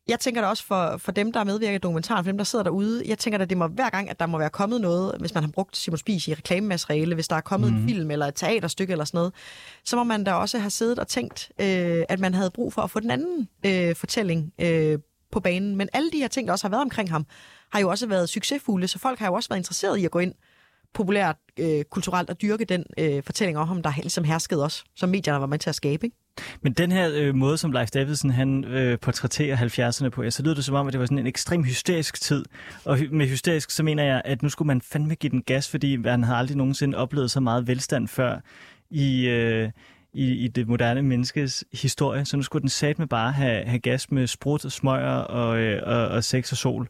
[0.08, 2.44] jeg tænker da også for, for dem, der er medvirket i dokumentaren, for dem, der
[2.44, 5.16] sidder derude, jeg tænker da, det må hver gang, at der må være kommet noget,
[5.20, 7.80] hvis man har brugt Simon Spies i reklamemateriale, hvis der er kommet mm.
[7.80, 9.34] en film eller et teaterstykke eller sådan noget,
[9.84, 12.82] så må man da også have siddet og tænkt, øh, at man havde brug for
[12.82, 15.00] at få den anden øh, fortælling øh,
[15.32, 15.76] på banen.
[15.76, 17.26] Men alle de her ting, der også har været omkring ham,
[17.72, 20.20] har jo også været succesfulde, så folk har jo også været interesseret i at gå
[20.20, 20.34] ind
[20.94, 25.10] populært, øh, kulturelt og dyrke den øh, fortælling om ham, der ligesom herskede os, som
[25.10, 26.06] medierne var med til at skabe.
[26.06, 26.18] Ikke?
[26.62, 30.44] Men den her øh, måde, som Leif Davidsen han øh, portrætterer 70'erne på, ja, så
[30.44, 32.46] lyder det som om, at det var sådan en ekstrem hysterisk tid.
[32.86, 35.70] Og hy- med hysterisk, så mener jeg, at nu skulle man fandme give den gas,
[35.70, 38.40] fordi man havde aldrig nogensinde oplevet så meget velstand før
[38.90, 39.70] i, øh,
[40.14, 42.26] i, i det moderne menneskes historie.
[42.26, 45.82] Så nu skulle den satme bare have, have gas med sprut og smøger og, øh,
[45.86, 46.88] og, og sex og sol.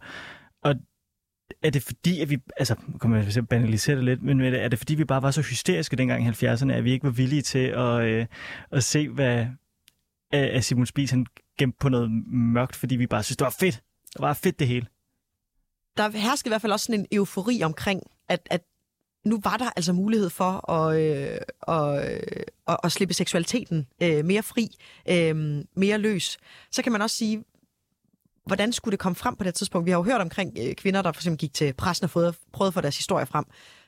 [0.64, 0.76] Og
[1.64, 4.68] er det fordi, at vi, altså, kommer jeg til at banalisere det lidt, men er
[4.68, 7.42] det fordi, vi bare var så hysteriske dengang i 70'erne, at vi ikke var villige
[7.42, 8.26] til at, øh,
[8.72, 9.46] at se, hvad
[10.32, 11.26] at Simon Spies han
[11.58, 13.84] gemte på noget mørkt, fordi vi bare synes, det var fedt.
[14.14, 14.88] Det var fedt det hele.
[15.98, 18.62] Der herskede i hvert fald også sådan en eufori omkring, at, at
[19.26, 21.38] nu var der altså mulighed for at, øh,
[21.68, 24.76] at, øh, at, at slippe seksualiteten øh, mere fri,
[25.10, 26.38] øh, mere løs.
[26.72, 27.44] Så kan man også sige,
[28.46, 29.86] hvordan skulle det komme frem på det tidspunkt?
[29.86, 32.34] Vi har jo hørt omkring øh, kvinder, der for eksempel gik til pressen og prøvede,
[32.54, 33.46] prøvede at få deres historie frem.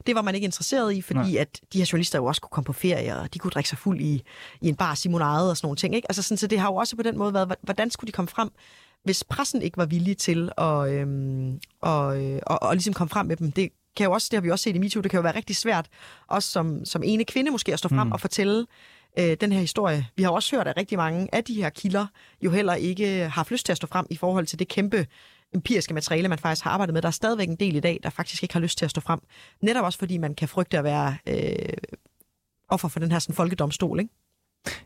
[0.07, 1.41] Det var man ikke interesseret i, fordi Nej.
[1.41, 3.77] at de her journalister jo også kunne komme på ferie, og de kunne drikke sig
[3.77, 4.23] fuld i,
[4.61, 5.95] i en bar Simonade og sådan nogle ting.
[5.95, 6.11] Ikke?
[6.11, 8.29] Altså sådan, så det har jo også på den måde været, hvordan skulle de komme
[8.29, 8.49] frem,
[9.03, 13.25] hvis pressen ikke var villig til at, øhm, og, øh, og, og ligesom komme frem
[13.25, 13.51] med dem.
[13.51, 15.35] Det kan jo også, det har vi også set i MeToo, det kan jo være
[15.35, 15.87] rigtig svært,
[16.27, 18.11] også som, som ene kvinde måske, at stå frem mm.
[18.11, 18.65] og fortælle
[19.19, 20.07] øh, den her historie.
[20.15, 22.07] Vi har også hørt, at rigtig mange af de her kilder
[22.41, 25.07] jo heller ikke har haft lyst til at stå frem i forhold til det kæmpe
[25.53, 27.01] empiriske materiale, man faktisk har arbejdet med.
[27.01, 29.01] Der er stadigvæk en del i dag, der faktisk ikke har lyst til at stå
[29.01, 29.19] frem.
[29.61, 31.73] Netop også fordi man kan frygte at være øh,
[32.69, 34.11] offer for den her sådan, folkedomstol, ikke?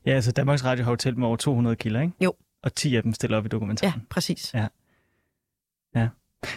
[0.05, 2.13] Ja, altså Danmarks Radio har jo talt med over 200 kilder, ikke?
[2.21, 2.33] Jo.
[2.63, 3.93] Og 10 af dem stiller op i dokumentaren.
[3.99, 4.53] Ja, præcis.
[4.53, 4.67] Ja.
[5.95, 6.07] Ja.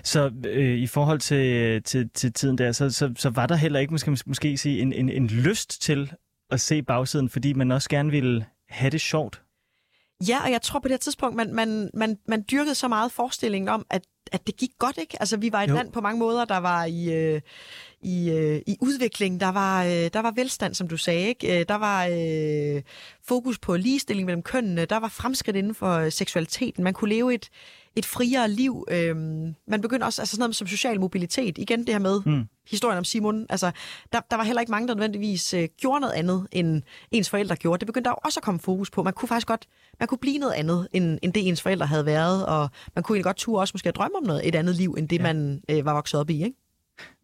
[0.03, 3.81] Så øh, i forhold til, til, til tiden der, så, så, så var der heller
[3.81, 6.13] ikke måske, måske sige, en, en, en lyst til
[6.51, 9.45] at se bagsiden, fordi man også gerne ville have det sjovt.
[10.29, 13.69] Ja, og jeg tror på det tidspunkt, man, man, man, man dyrkede så meget forestillingen
[13.69, 15.17] om, at, at det gik godt, ikke?
[15.21, 15.75] Altså, vi var et jo.
[15.75, 17.41] land på mange måder, der var i, øh,
[18.03, 19.41] i, øh, i udvikling.
[19.41, 21.61] Der var, øh, der var velstand, som du sagde, ikke?
[21.61, 22.83] Øh, der var øh,
[23.29, 24.85] fokus på ligestilling mellem kønnene.
[24.85, 26.85] Der var fremskridt inden for øh, seksualiteten.
[26.85, 27.49] Man kunne leve et,
[27.97, 28.85] et friere liv.
[28.91, 32.45] Øhm, man begyndte også, altså sådan noget som social mobilitet, igen det her med mm.
[32.71, 33.71] historien om Simon, altså
[34.13, 37.57] der, der var heller ikke mange, der nødvendigvis øh, gjorde noget andet, end ens forældre
[37.57, 37.81] gjorde.
[37.81, 39.03] Det begyndte der også at komme fokus på.
[39.03, 39.67] Man kunne faktisk godt,
[40.01, 43.17] man kunne blive noget andet, end, end det ens forældre havde været, og man kunne
[43.17, 45.23] egentlig godt turde også måske drømme om noget, et andet liv, end det ja.
[45.23, 46.57] man øh, var vokset op i, ikke?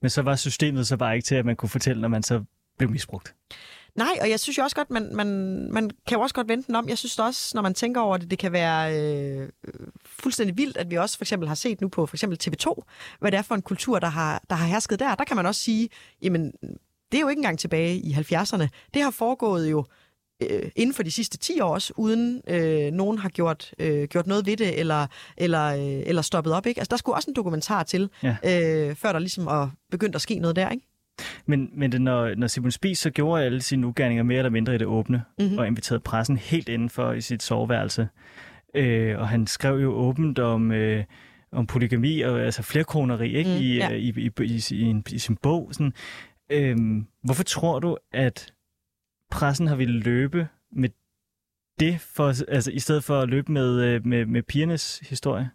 [0.03, 2.45] Men så var systemet så bare ikke til, at man kunne fortælle, når man så
[2.79, 3.35] blev misbrugt.
[3.95, 5.27] Nej, og jeg synes jo også godt, man, man,
[5.73, 6.89] man kan jo også godt vente den om.
[6.89, 9.49] Jeg synes også, når man tænker over det, det kan være øh,
[10.07, 12.83] fuldstændig vildt, at vi også for eksempel har set nu på for eksempel TV2,
[13.21, 15.15] hvad det er for en kultur, der har, der har hersket der.
[15.15, 15.89] Der kan man også sige,
[16.23, 16.53] jamen,
[17.13, 18.67] det er jo ikke engang tilbage i 70'erne.
[18.95, 19.85] Det har foregået jo
[20.43, 24.27] øh, inden for de sidste 10 år også, uden øh, nogen har gjort, øh, gjort
[24.27, 26.67] noget ved det, eller, eller, øh, eller stoppet op.
[26.67, 26.81] Ikke?
[26.81, 28.37] Altså, der skulle også en dokumentar til, ja.
[28.45, 30.71] øh, før der ligesom er begyndt at ske noget der.
[30.71, 30.90] Ikke?
[31.47, 34.75] Men, men det, når, når Simon Spies så gjorde alle sine ugerninger mere eller mindre
[34.75, 35.59] i det åbne, mm-hmm.
[35.59, 38.09] og inviterede pressen helt indenfor i sit soveværelse.
[38.75, 41.05] Øh, og han skrev jo åbent om, øh,
[41.53, 43.51] om polygami og altså flerkroneri ikke?
[43.51, 43.89] Mm, I, ja.
[43.91, 45.69] i, i, i, i, i, i sin bog.
[45.73, 45.93] Sådan.
[46.51, 46.77] Øh,
[47.23, 48.53] hvorfor tror du, at
[49.31, 50.89] pressen har ville løbe med
[51.81, 55.51] det, for, altså, i stedet for at løbe med, øh, med, med pigernes historie?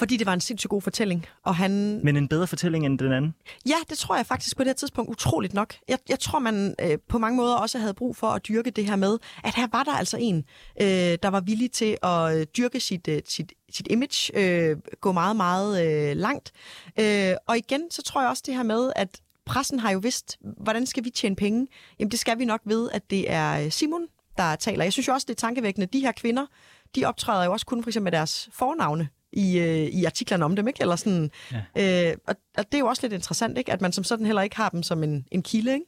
[0.00, 1.26] Fordi det var en sindssygt god fortælling.
[1.44, 2.00] Og han...
[2.04, 3.34] Men en bedre fortælling end den anden?
[3.66, 5.74] Ja, det tror jeg faktisk på det her tidspunkt utroligt nok.
[5.88, 8.86] Jeg, jeg tror, man øh, på mange måder også havde brug for at dyrke det
[8.86, 10.44] her med, at her var der altså en,
[10.80, 10.86] øh,
[11.22, 15.36] der var villig til at øh, dyrke sit, øh, sit, sit image, øh, gå meget,
[15.36, 16.52] meget øh, langt.
[17.00, 20.38] Øh, og igen, så tror jeg også det her med, at pressen har jo vidst,
[20.40, 21.66] hvordan skal vi tjene penge?
[21.98, 24.06] Jamen det skal vi nok ved, at det er øh, Simon,
[24.38, 24.84] der taler.
[24.84, 25.86] Jeg synes jo også, det er tankevækkende.
[25.86, 26.46] De her kvinder,
[26.94, 30.56] de optræder jo også kun for eksempel med deres fornavne i, øh, i artiklerne om
[30.56, 30.82] dem, ikke?
[30.82, 32.10] Eller sådan, ja.
[32.10, 33.72] øh, og, og det er jo også lidt interessant, ikke?
[33.72, 35.86] At man som sådan heller ikke har dem som en, en kilde, ikke?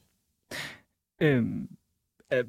[1.21, 1.67] Øhm,
[2.33, 2.45] øh,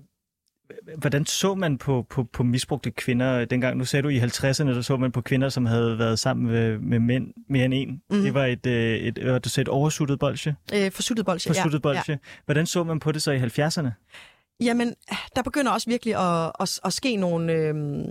[0.98, 3.76] hvordan så man på, på, på misbrugte kvinder dengang?
[3.76, 6.78] Nu sagde du, i 50'erne, der så man på kvinder, som havde været sammen med,
[6.78, 8.02] med mænd mere end en.
[8.10, 8.22] Mm.
[8.22, 10.56] Det var et, øh, et, et, du sagde et oversuttet bolsje?
[10.74, 11.82] Øh, forsuttet bolsje, forsuttet ja.
[11.82, 12.12] bolsje.
[12.12, 12.18] Ja.
[12.44, 13.88] Hvordan så man på det så i 70'erne?
[14.60, 14.94] Jamen,
[15.36, 18.04] der begynder også virkelig at, at, at ske, nogle, øh,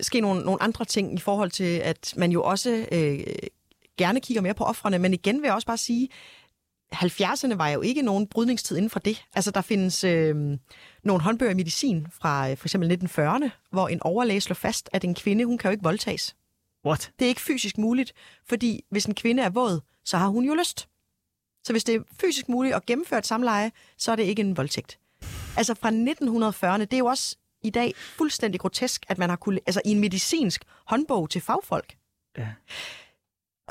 [0.00, 3.20] ske nogle, nogle andre ting i forhold til, at man jo også øh,
[3.98, 4.98] gerne kigger mere på offrene.
[4.98, 6.08] Men igen vil jeg også bare sige,
[6.94, 9.24] 70'erne var jo ikke nogen brydningstid inden for det.
[9.34, 10.58] Altså, der findes øh,
[11.04, 15.14] nogle håndbøger i medicin fra for eksempel 1940'erne, hvor en overlæge slår fast, at en
[15.14, 16.36] kvinde, hun kan jo ikke voldtages.
[16.86, 17.12] What?
[17.18, 18.12] Det er ikke fysisk muligt,
[18.48, 20.88] fordi hvis en kvinde er våd, så har hun jo lyst.
[21.64, 24.56] Så hvis det er fysisk muligt at gennemføre et samleje, så er det ikke en
[24.56, 24.98] voldtægt.
[25.56, 29.60] Altså fra 1940'erne, det er jo også i dag fuldstændig grotesk, at man har kunne,
[29.66, 31.96] altså i en medicinsk håndbog til fagfolk.
[32.38, 32.48] Ja.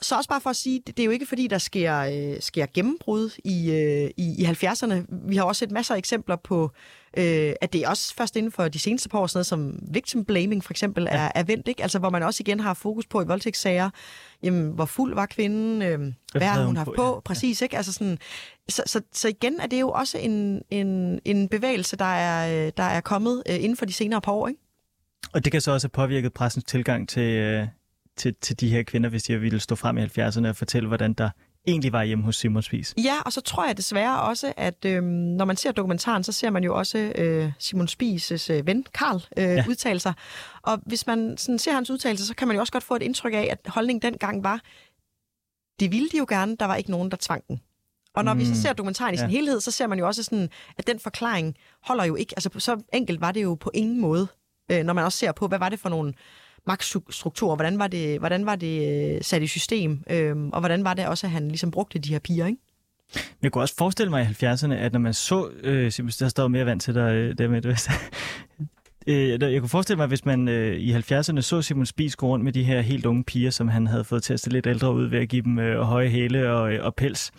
[0.02, 2.66] Så også bare for at sige, det er jo ikke fordi, der sker, øh, sker
[2.74, 5.06] gennembrud i, øh, i, i 70'erne.
[5.10, 6.72] Vi har også set masser af eksempler på,
[7.18, 9.80] øh, at det er også først inden for de seneste par år, sådan noget som
[9.94, 11.18] victim blaming for eksempel, ja.
[11.18, 11.82] er, er vendt, ikke?
[11.82, 13.90] Altså, hvor man også igen har fokus på i voldtægtssager,
[14.44, 17.14] jamen, hvor fuld var kvinden, øh, hvad, hvad har hun haft på, på?
[17.14, 17.20] Ja.
[17.20, 17.78] præcis, ikke?
[17.78, 18.18] Altså sådan,
[18.70, 22.84] så, så, så igen er det jo også en, en, en bevægelse, der er, der
[22.84, 24.62] er kommet øh, inden for de senere par år, ikke?
[25.34, 27.68] Og det kan så også have påvirket pressens tilgang til, øh,
[28.18, 31.14] til, til de her kvinder, hvis de ville stå frem i 70'erne og fortælle, hvordan
[31.14, 31.30] der
[31.70, 32.94] egentlig var hjemme hos Simon Spies.
[33.04, 36.50] Ja, og så tror jeg desværre også, at øh, når man ser dokumentaren, så ser
[36.50, 39.64] man jo også øh, Simon Spies' øh, ven, Karl, øh, ja.
[39.70, 40.14] udtale sig.
[40.62, 43.02] Og hvis man sådan ser hans udtalelse, så kan man jo også godt få et
[43.02, 44.62] indtryk af, at holdningen dengang var,
[45.80, 47.62] det ville de jo gerne, der var ikke nogen, der tvang den.
[48.16, 48.40] Og når mm.
[48.40, 48.56] vi så Mm.
[48.56, 49.32] ser dokumentaren i sin Ja.
[49.36, 52.34] helhed, så ser man jo også sådan, at den forklaring holder jo ikke.
[52.38, 54.28] Altså, så enkelt var det jo på ingen måde,
[54.72, 56.14] øh, når man også ser på, hvad var det for nogle
[56.68, 60.94] magtstrukturer, hvordan var det, hvordan var det øh, sat i system, øhm, og hvordan var
[60.94, 62.62] det også, at han ligesom brugte de her piger, ikke?
[63.42, 65.50] Jeg kunne også forestille mig i 70'erne, at når man så...
[65.64, 67.90] Øh, Simon, der står mere vand til dig, øh, der med det.
[69.08, 72.46] Øh, jeg kunne forestille mig, hvis man øh, i 70'erne så Simon Spies gå rundt
[72.46, 74.94] med de her helt unge piger, som han havde fået til at se lidt ældre
[74.94, 77.32] ud ved at give dem øh, høje hæle og, øh, og pels,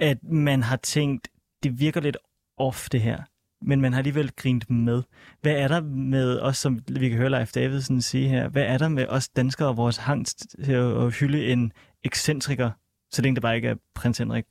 [0.00, 1.28] at man har tænkt,
[1.62, 2.16] det virker lidt
[2.58, 3.18] off det her,
[3.66, 5.02] men man har alligevel grint med.
[5.40, 8.78] Hvad er der med os, som vi kan høre Leif Davidsen sige her, hvad er
[8.78, 11.72] der med os danskere og vores hang til at hylde en
[12.04, 12.70] ekscentriker,
[13.10, 14.44] så længe det bare ikke er prins Henrik?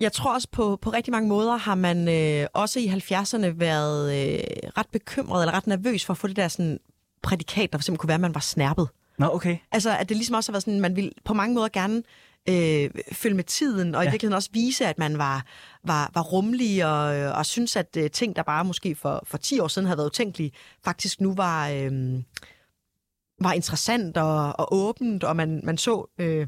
[0.00, 4.12] Jeg tror også på, på rigtig mange måder har man øh, også i 70'erne været
[4.12, 4.40] øh,
[4.78, 6.78] ret bekymret eller ret nervøs for at få det der sådan,
[7.22, 8.88] prædikat, der for eksempel kunne være, at man var snærpet.
[9.18, 9.56] Nå, okay.
[9.72, 12.02] Altså, at det ligesom også har været sådan, man vil på mange måder gerne
[12.48, 14.10] øh, følge med tiden, og i Ja.
[14.10, 15.44] virkeligheden også vise, at man var,
[15.84, 19.58] var, var rummelig, og, og synes, at øh, ting, der bare måske for, for 10
[19.60, 20.52] år siden havde været utænkelige,
[20.84, 21.92] faktisk nu var, øh,
[23.40, 26.46] var interessant og, og åbent, og man, man så øh,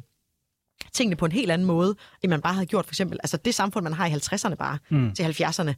[0.92, 3.18] tingene på en helt anden måde, end man bare havde gjort for eksempel.
[3.22, 5.14] Altså det samfund, man har i 50'erne bare Mm.
[5.14, 5.72] til 70'erne,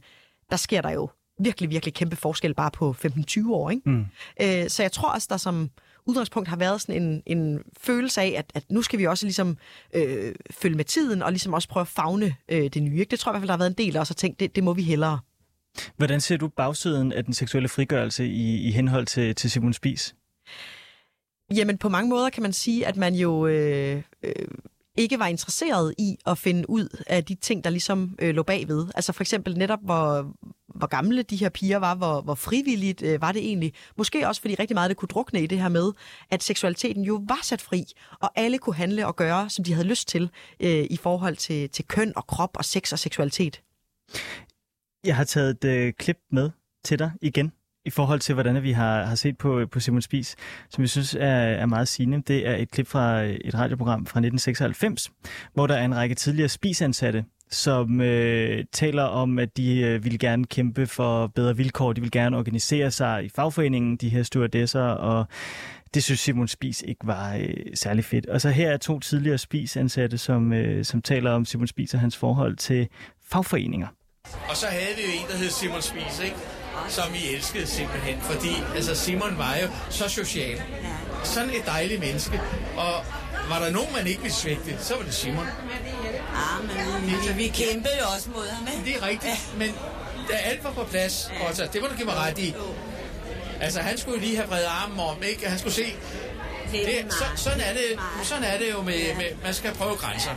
[0.51, 1.09] der sker der jo
[1.39, 3.89] virkelig, virkelig kæmpe forskel bare på 15-20 år, ikke?
[3.89, 4.05] Mm.
[4.41, 5.69] Øh, så jeg tror også, der som
[6.05, 9.57] udgangspunkt har været sådan en, en følelse af, at, at nu skal vi også ligesom
[9.93, 12.99] øh, følge med tiden, og ligesom også prøve at fagne øh, det nye.
[12.99, 13.11] Ikke?
[13.11, 14.39] Det tror jeg i hvert fald, der har været en del, der også har tænkt,
[14.39, 15.19] det, det må vi hellere.
[15.97, 20.15] Hvordan ser du bagsiden af den seksuelle frigørelse i, i henhold til, til Simon Spies?
[21.55, 24.47] Jamen, på mange måder kan man sige, at man jo øh, øh,
[24.97, 28.87] ikke var interesseret i at finde ud af de ting, der ligesom øh, lå bagved.
[28.95, 30.33] Altså for eksempel netop, hvor,
[30.75, 33.73] hvor gamle de her piger var, hvor, hvor frivilligt øh, var det egentlig.
[33.97, 35.91] Måske også, fordi rigtig meget det kunne drukne i det her med,
[36.29, 37.83] at seksualiteten jo var sat fri,
[38.21, 41.69] og alle kunne handle og gøre, som de havde lyst til, øh, i forhold til,
[41.69, 43.61] til køn og krop og sex og seksualitet.
[45.05, 46.49] Jeg har taget et øh, klip med
[46.83, 47.51] til dig igen,
[47.85, 50.35] i forhold til, hvordan vi har, har set på, på Simon Spies,
[50.69, 52.21] som vi synes er, er meget sigende.
[52.27, 55.11] Det er et klip fra øh, et radioprogram fra 1996,
[55.53, 60.19] hvor der er en række tidligere spisansatte, som øh, taler om, at de øh, vil
[60.19, 61.93] gerne kæmpe for bedre vilkår.
[61.93, 65.27] De vil gerne organisere sig i fagforeningen, de her stewardesser, og
[65.93, 68.25] det synes Simon Spies ikke var øh, særlig fedt.
[68.25, 71.99] Og så her er to tidligere spisansatte, som, øh, som taler om Simon Spies og
[71.99, 72.87] hans forhold til
[73.31, 73.87] fagforeninger.
[74.49, 76.35] Og så havde vi jo en, der hed Simon Spies, ikke?
[76.87, 80.57] Som vi elskede simpelthen, fordi altså Simon var jo så social.
[81.23, 82.41] Sådan et dejligt menneske.
[82.77, 82.93] Og
[83.49, 85.45] var der nogen, man ikke ville svigte, så var det Simon.
[86.35, 88.85] Ah, men vi, vi kæmpede jo også mod ham, ikke?
[88.85, 89.75] Det er rigtigt, men
[90.29, 92.55] da alt var på plads, og så, det må du give mig ret i.
[93.61, 95.49] Altså, han skulle lige have vredet armen om, ikke?
[95.49, 95.95] Han skulle se...
[96.71, 100.31] Det, så, sådan, er det, sådan er det jo med, med, man skal prøve grænser.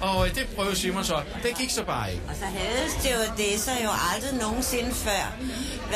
[0.00, 1.22] Og øh, det prøvede Simon så.
[1.42, 2.24] Det gik så bare ikke.
[2.28, 5.24] Og så havde stewardesser jo aldrig nogensinde før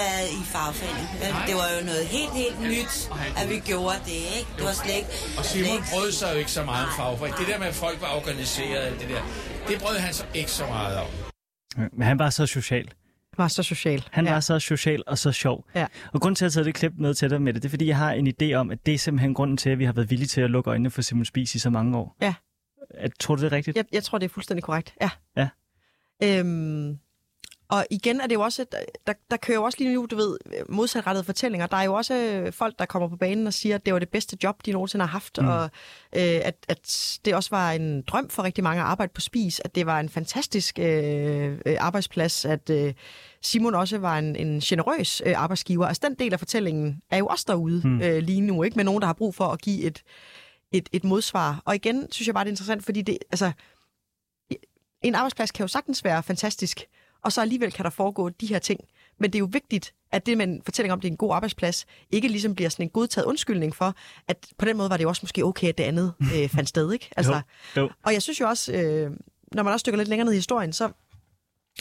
[0.01, 1.07] været i fagforening.
[1.48, 2.94] Det var jo noget helt, helt nyt,
[3.40, 4.51] at vi gjorde det, ikke?
[4.57, 5.11] Det var slet ikke...
[5.38, 7.38] Og Simon brød sig jo ikke så meget om fagforening.
[7.38, 9.22] Det der med, at folk var organiseret, alt det der,
[9.68, 11.07] det brød han så ikke så meget om.
[11.92, 12.86] Men han var så social.
[13.36, 14.05] Var så social.
[14.11, 14.32] Han ja.
[14.32, 15.64] var så social og så sjov.
[15.74, 15.86] Ja.
[16.12, 17.68] Og grunden til, at jeg har taget det klip med til dig med det, det
[17.68, 19.84] er, fordi jeg har en idé om, at det er simpelthen grunden til, at vi
[19.84, 22.16] har været villige til at lukke øjnene for Simon Spies i så mange år.
[22.22, 22.34] Ja.
[23.20, 23.76] Tror du, det er rigtigt?
[23.76, 25.11] Jeg, jeg tror, det er fuldstændig korrekt, ja.
[25.37, 25.49] Ja.
[26.22, 26.99] Øhm,
[27.68, 28.74] og igen er det jo også, et-
[29.07, 31.66] der, der kører jo også lige nu, du ved, modsatrettede fortællinger.
[31.66, 33.99] Der er jo også øh, folk, der kommer på banen og siger, at det var
[34.01, 35.49] det bedste job, de nogensinde har haft, Mm.
[35.49, 35.62] og
[36.16, 39.61] øh, at, at det også var en drøm for rigtig mange at arbejde på Spis,
[39.64, 42.95] at det var en fantastisk øh, øh, arbejdsplads, at øh,
[43.43, 45.87] Simon også var en, en generøs øh, arbejdsgiver.
[45.87, 48.01] Altså den del af fortællingen er jo også derude mm.
[48.03, 50.03] øh, lige nu, ikke med nogen, der har brug for at give et,
[50.73, 51.62] et, et modsvar.
[51.64, 53.53] Og igen synes jeg bare, det er interessant, fordi det, altså,
[55.03, 56.85] en arbejdsplads kan jo sagtens være fantastisk,
[57.25, 58.81] og så alligevel kan der foregå de her ting.
[59.18, 61.35] Men det er jo vigtigt, at det med en fortælling om, det er en god
[61.35, 63.95] arbejdsplads, ikke ligesom bliver sådan en godtaget undskyldning for,
[64.29, 66.68] at på den måde var det jo også måske okay, at det andet øh, fandt
[66.68, 66.93] sted.
[66.93, 67.11] Ikke?
[67.16, 67.41] Altså,
[67.77, 67.91] Jo, jo.
[68.03, 69.11] Og jeg synes jo også, øh,
[69.53, 70.91] når man også dykker lidt længere ned i historien, så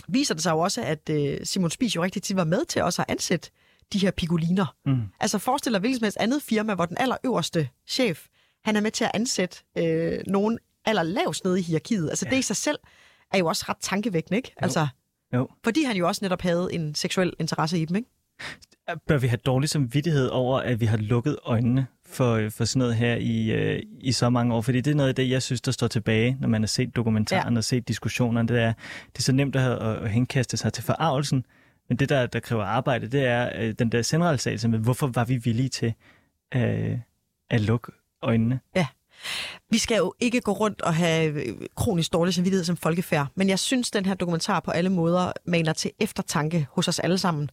[0.08, 2.82] viser det sig jo også, at øh, Simon Spies jo rigtig tit var med til
[2.82, 3.50] også at ansætte
[3.94, 4.76] de her pigoliner.
[4.86, 5.02] Mm.
[5.20, 8.26] Altså forestil dig hvilket som helst andet firma, hvor den allerøverste chef,
[8.66, 12.10] han er med til at ansætte øh, nogen allerlavst nede i hierarkiet.
[12.10, 12.32] Altså ja.
[12.32, 12.78] det i sig selv
[13.32, 14.53] er jo også ret tankevækkende, ikke?
[14.57, 14.88] Altså,
[15.34, 15.47] Jo.
[15.64, 18.10] fordi han jo også netop havde en seksuel interesse i dem, ikke?
[19.07, 22.95] Bør vi have dårlig samvittighed over, at vi har lukket øjnene for, for sådan noget
[22.95, 24.62] her i, øh, i så mange år?
[24.62, 26.95] Fordi det er noget af det, jeg synes, der står tilbage, når man har set
[26.95, 27.57] dokumentaren ja.
[27.57, 28.47] og set diskussionerne.
[28.47, 28.74] Det er,
[29.05, 31.45] det er så nemt at, at, at henkaste sig til forarvelsen,
[31.89, 35.26] men det, der, der kræver arbejde, det er øh, den der selvrealisering med, hvorfor var
[35.26, 35.93] vi villige til
[36.55, 36.97] øh,
[37.49, 37.91] at lukke
[38.22, 38.59] øjnene?
[38.76, 38.88] Ja,
[39.70, 43.49] Vi skal jo ikke gå rundt og have øh, kronisk dårlig samvittighed som folkefærd, men
[43.49, 47.49] jeg synes, den her dokumentar på alle måder maner til eftertanke hos os alle sammen.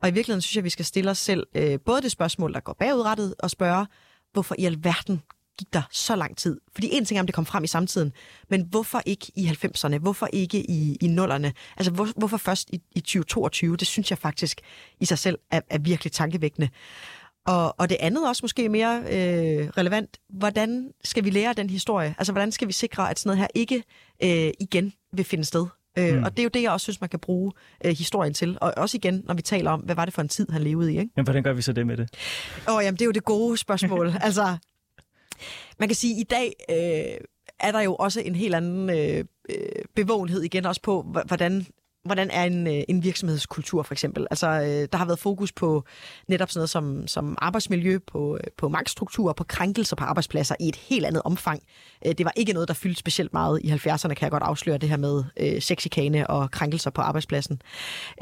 [0.00, 2.60] Og i virkeligheden synes jeg, vi skal stille os selv øh, både det spørgsmål, der
[2.60, 3.86] går bagudrettet, og spørge,
[4.32, 5.22] hvorfor i alverden
[5.58, 6.60] gik der så lang tid?
[6.74, 8.12] Fordi en ting er, om det kom frem i samtiden,
[8.50, 9.98] men hvorfor ikke i 90'erne?
[9.98, 11.52] Hvorfor ikke i, i nullerne?
[11.76, 13.76] Altså, hvor, hvorfor først i, i 2022?
[13.76, 14.60] Det synes jeg faktisk
[15.00, 16.68] i sig selv er, er virkelig tankevækkende.
[17.46, 22.14] Og, og det andet også måske mere øh, relevant, hvordan skal vi lære den historie?
[22.18, 23.82] Altså, hvordan skal vi sikre, at sådan noget her ikke
[24.22, 25.66] øh, igen vil finde sted?
[25.98, 26.22] Øh, Mm.
[26.24, 27.52] Og det er jo det, jeg også synes, man kan bruge
[27.84, 28.58] øh, historien til.
[28.60, 30.92] Og også igen, når vi taler om, hvad var det for en tid, han levede
[30.92, 31.12] i, ikke?
[31.16, 32.08] Men hvordan gør vi så det med det?
[32.68, 34.12] Åh, oh, jamen, det er jo det gode spørgsmål.
[34.22, 34.56] altså,
[35.78, 37.24] man kan sige, at i dag øh,
[37.60, 39.56] er der jo også en helt anden øh, øh,
[39.94, 41.66] bevågenhed igen også på, hvordan
[42.04, 44.26] hvordan er en, øh, en virksomhedskultur for eksempel?
[44.30, 45.84] Altså, øh, der har været fokus på
[46.28, 50.68] netop sådan noget som, som arbejdsmiljø, på, øh, på magtstruktur, på krænkelser på arbejdspladser i
[50.68, 51.62] et helt andet omfang.
[52.04, 54.88] Det var ikke noget, der fyldte specielt meget i 70'erne, kan jeg godt afsløre det
[54.88, 57.62] her med øh, sexikane og krænkelser på arbejdspladsen.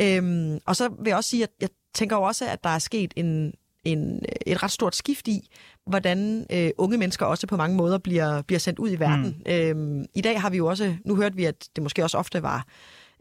[0.01, 2.79] Øhm, og så vil jeg også sige, at jeg tænker jo også, at der er
[2.79, 3.53] sket en,
[3.85, 5.49] en, et ret stort skift i,
[5.87, 9.43] hvordan øh, unge mennesker også på mange måder bliver, bliver sendt ud i verden.
[9.47, 9.53] Mm.
[9.53, 12.43] Øhm, I dag har vi jo også, nu hørte vi, at det måske også ofte
[12.43, 12.67] var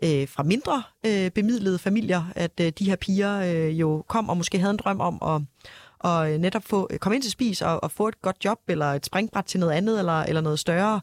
[0.04, 4.38] øh, fra mindre øh, bemidlede familier, at øh, de her piger øh, jo kom og
[4.38, 5.42] måske havde en drøm om at
[6.00, 8.60] og øh, netop få, øh, komme ind til spis og, og få et godt job,
[8.68, 11.02] eller et springbræt til noget andet, eller, eller noget større.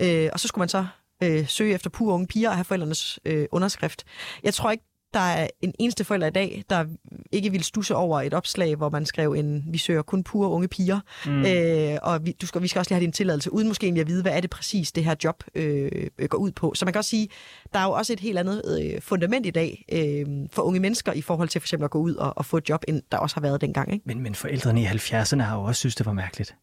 [0.00, 0.86] Øh, og så skulle man så
[1.22, 4.04] øh, søge efter pure unge piger og have forældrenes øh, underskrift.
[4.42, 4.84] Jeg tror ikke,
[5.16, 6.84] der er en eneste forælder i dag, der
[7.32, 10.68] ikke vil stusse over et opslag, hvor man skrev en, vi søger kun pure unge
[10.68, 11.44] piger, Mm.
[11.46, 14.00] øh, og vi, du skal, vi skal også lige have din tilladelse, uden måske egentlig
[14.00, 16.72] at vide, hvad er det præcis, det her job øh, øh, går ud på.
[16.74, 17.28] Så man kan også sige,
[17.72, 18.62] der er jo også et helt andet
[18.94, 21.98] øh, fundament i dag øh, for unge mennesker, i forhold til for eksempel at gå
[21.98, 23.92] ud og, og få et job, end der også har været dengang.
[23.92, 24.02] Ikke?
[24.06, 26.54] Men, men forældrene i 70'erne har jo også synes, det var mærkeligt.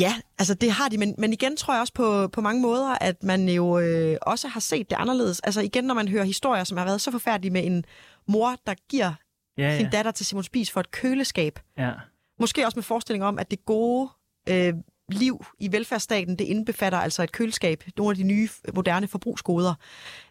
[0.00, 2.98] Ja, altså det har de, men, men igen tror jeg også på, på mange måder,
[3.00, 5.40] at man jo øh, også har set det anderledes.
[5.40, 7.84] Altså igen, når man hører historier, som har været så forfærdelige med en
[8.26, 9.12] mor, der giver
[9.58, 11.58] Ja, ja, sin datter til Simon Spies for et køleskab.
[11.78, 11.92] Ja.
[12.40, 14.10] Måske også med forestilling om, at det gode
[14.48, 14.74] øh,
[15.08, 19.74] liv i velfærdsstaten, det indbefatter altså et køleskab, nogle af de nye moderne forbrugsgoder.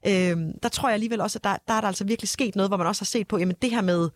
[0.08, 2.70] Øh, der tror jeg alligevel også, at der, der er der altså virkelig sket noget,
[2.70, 4.10] hvor man også har set på, jamen det her med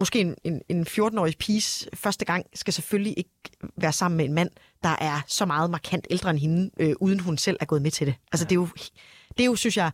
[0.00, 3.30] måske en, en, en 14-årig pige første gang skal selvfølgelig ikke
[3.76, 4.50] være sammen med en mand,
[4.82, 7.90] der er så meget markant ældre end hende, øh, uden hun selv er gået med
[7.90, 8.14] til det.
[8.32, 8.68] Altså det er jo,
[9.28, 9.90] det er jo synes jeg,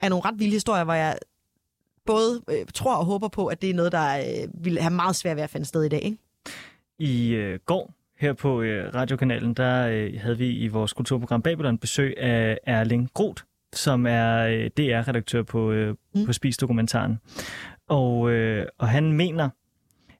[0.00, 1.18] er nogle ret vilde historier, hvor jeg
[2.06, 5.16] både øh, tror og håber på, at det er noget, der øh, vil have meget
[5.16, 6.02] svært ved at finde sted i dag.
[6.02, 6.18] Ikke?
[6.98, 11.78] I øh, går her på øh, radiokanalen, der øh, havde vi i vores kulturprogram Babylon
[11.78, 13.42] besøg af Erling Groth,
[13.72, 16.26] som er øh, DR-redaktør på, øh, mm.
[16.26, 17.18] på Spis-dokumentaren.
[17.88, 19.50] Og, øh, og han mener,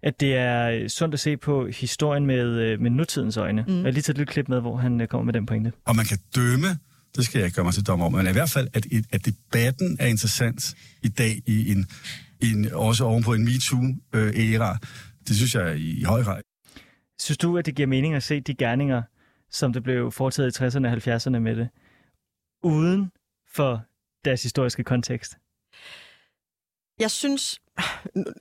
[0.03, 3.65] at det er øh, sundt at se på historien med, øh, med nutidens øjne.
[3.69, 3.75] Mm.
[3.75, 5.73] Jeg har lige taget et lille klip med, hvor han øh, kommer med den pointe.
[5.85, 6.79] Og man kan dømme,
[7.17, 9.27] det skal jeg ikke gøre mig til dommer om, men i hvert fald, at, at
[9.27, 11.87] debatten er interessant i dag, i en,
[12.41, 14.79] i en, også ovenpå en MeToo-æra.
[15.29, 16.43] Det synes jeg i, i høj grad.
[17.21, 19.03] Synes du, at det giver mening at se de gerninger,
[19.51, 21.69] som det blev foretaget i 60'erne og 70'erne med det,
[22.63, 23.11] uden
[23.55, 23.83] for
[24.25, 25.37] deres historiske kontekst?
[26.99, 27.61] Jeg synes,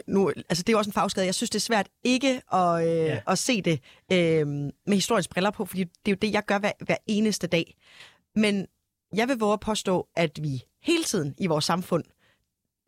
[0.07, 2.87] nu, altså det er jo også en fagskade, jeg synes, det er svært ikke at,
[2.87, 3.19] øh, ja.
[3.27, 3.79] at se det
[4.11, 7.47] øh, med historiens briller på, fordi det er jo det, jeg gør hver, hver eneste
[7.47, 7.77] dag.
[8.35, 8.67] Men
[9.15, 12.03] jeg vil våge at påstå, at vi hele tiden i vores samfund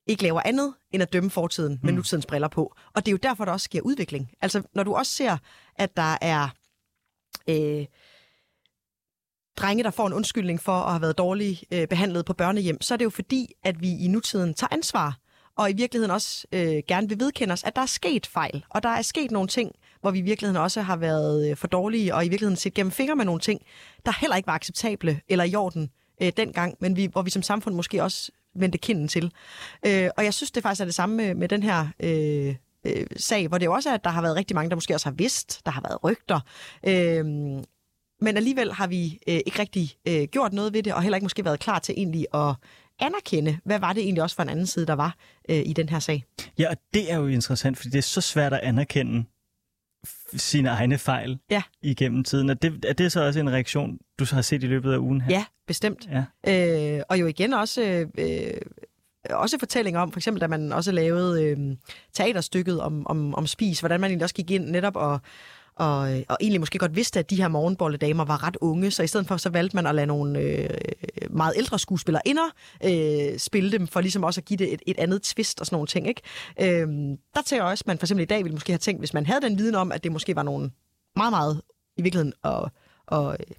[0.08, 1.80] ikke laver andet end at dømme fortiden mm.
[1.84, 2.76] med nutidens briller på.
[2.96, 4.32] Og det er jo derfor, der også sker udvikling.
[4.42, 5.38] Altså, når du også ser,
[5.76, 6.50] at der er
[7.50, 7.86] øh,
[9.58, 12.94] drenge, der får en undskyldning for at have været dårligt øh, behandlet på børnehjem, så
[12.94, 15.18] er det jo fordi, at vi i nutiden tager ansvar,
[15.58, 18.84] og i virkeligheden også øh, gerne vil vedkende os, at der er sket fejl, og
[18.84, 22.16] der er sket nogle ting, hvor vi i virkeligheden også har været øh, for dårlige,
[22.16, 23.62] og i virkeligheden set gennem fingre med nogle ting,
[24.06, 25.90] der heller ikke var acceptable eller i orden
[26.22, 29.32] øh, dengang, men vi, hvor vi som samfund måske også vendte kinden til.
[29.86, 32.56] Øh, og jeg synes, det faktisk er det samme med, med den her øh,
[32.86, 34.94] øh, sag, hvor det jo også er, at der har været rigtig mange, der måske
[34.94, 36.40] også har vidst, der har været rygter,
[36.88, 37.26] øh,
[38.22, 41.26] men alligevel har vi øh, ikke rigtig øh, gjort noget ved det, og heller ikke
[41.26, 42.56] måske været klar til egentlig at
[43.00, 45.16] anerkende, hvad var det egentlig også for en anden side, der var
[45.50, 46.26] øh, i den her sag.
[46.60, 49.26] Ja, og det er jo interessant, fordi det er så svært at anerkende
[50.34, 51.64] sine egne fejl ja.
[51.82, 52.50] igennem tiden.
[52.50, 54.98] Er det, er det så også en reaktion, du så har set i løbet af
[54.98, 55.32] ugen her?
[55.32, 56.10] Ja, bestemt.
[56.12, 56.24] Ja.
[56.98, 58.08] Øh, og jo igen også...
[58.18, 58.54] Øh,
[59.30, 61.58] også fortællinger om, for eksempel da man også lavede øh,
[62.14, 65.20] teaterstykket om, om, om spis, hvordan man egentlig også gik ind netop og,
[65.78, 69.04] og, øh, og egentlig måske godt vidste, at de her morgenbolledamer var ret unge, så
[69.04, 70.70] i stedet for så valgte man at lade nogle øh,
[71.30, 72.50] meget ældre skuespillere inder
[72.84, 75.76] øh, spille dem, for ligesom også at give det et, et andet twist og sådan
[75.76, 76.08] nogle ting.
[76.08, 76.22] Ikke?
[76.62, 76.88] Øh,
[77.36, 79.14] der tænker jeg også, at man for eksempel i dag ville måske have tænkt, hvis
[79.14, 80.72] man havde den viden om, at det måske var nogle
[81.16, 81.62] meget, meget
[81.98, 82.72] i virkeligheden og,
[83.08, 83.56] og øh,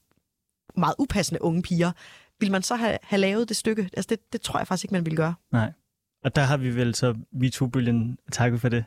[0.77, 1.93] meget upassende unge piger,
[2.41, 3.91] ville man så have, have lavet det stykke?
[3.97, 5.35] Altså det, det tror jeg faktisk ikke, man ville gøre.
[5.53, 5.73] Nej.
[6.25, 8.85] Og der har vi vel så MeToo-bølgen takket for det.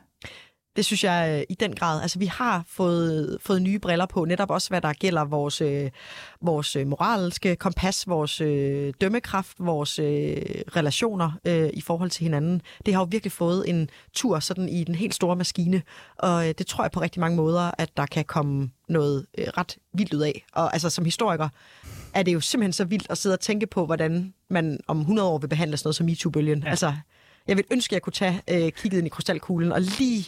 [0.76, 2.02] Det synes jeg øh, i den grad.
[2.02, 5.90] Altså, vi har fået, fået nye briller på, netop også hvad der gælder vores, øh,
[6.40, 10.36] vores øh, moralske kompas, vores øh, dømmekraft, vores øh,
[10.76, 12.62] relationer øh, i forhold til hinanden.
[12.86, 15.82] Det har jo virkelig fået en tur sådan i den helt store maskine,
[16.18, 19.46] og øh, det tror jeg på rigtig mange måder, at der kan komme noget øh,
[19.46, 20.44] ret vildt ud af.
[20.52, 21.48] Og altså, som historiker
[22.14, 25.28] er det jo simpelthen så vildt at sidde og tænke på, hvordan man om 100
[25.28, 26.62] år vil behandle sådan noget som MeToo-bølgen.
[26.62, 26.70] Ja.
[26.70, 26.94] Altså,
[27.48, 30.26] jeg vil ønske, at jeg kunne tage øh, kigget ind i krystalkuglen og lige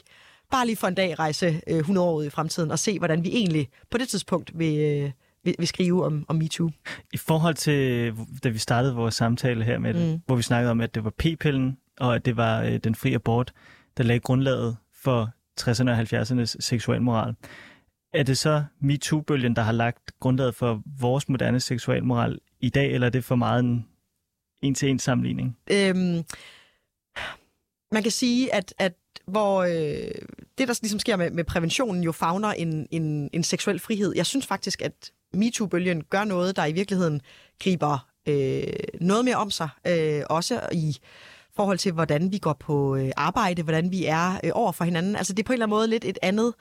[0.57, 3.25] bare lige for en dag rejse øh, 100 år ud i fremtiden og se, hvordan
[3.25, 5.11] vi egentlig på det tidspunkt vil, øh,
[5.45, 6.71] vil, vil skrive om, om MeToo.
[7.13, 8.13] I forhold til,
[8.45, 10.21] da vi startede vores samtale her med det, Mm.
[10.27, 13.15] hvor vi snakkede om, at det var p-pillen, og at det var øh, den fri
[13.15, 13.53] abort,
[13.97, 15.31] der lagde grundlaget for
[15.61, 17.35] 60'erne og 70'ernes seksualmoral.
[18.15, 23.07] Er det så MeToo-bølgen, der har lagt grundlaget for vores moderne seksualmoral i dag, eller
[23.07, 23.87] er det for meget en
[24.63, 25.57] en-til-en sammenligning?
[25.73, 26.23] Øhm,
[27.93, 28.93] man kan sige, at, at
[29.27, 30.11] hvor øh,
[30.59, 34.12] det, der ligesom sker med, med præventionen, jo fagner en, en, en seksuel frihed.
[34.17, 37.21] Jeg synes faktisk, at MeToo-bølgen gør noget, der i virkeligheden
[37.62, 38.62] griber øh,
[39.01, 39.69] noget mere om sig.
[39.87, 40.97] Øh, også i
[41.57, 45.17] forhold til, hvordan vi går på øh, arbejde, hvordan vi er øh, over for hinanden.
[45.17, 46.55] Altså det er på en eller anden måde lidt et andet...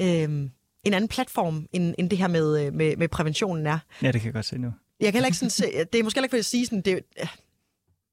[0.00, 0.48] Øh,
[0.84, 3.78] en anden platform, end, end det her med, øh, med, med præventionen er.
[4.02, 4.72] Ja, det kan jeg godt se nu.
[5.00, 6.80] Jeg kan heller ikke sådan se, det er måske heller ikke for at sige sådan,
[6.80, 7.00] det,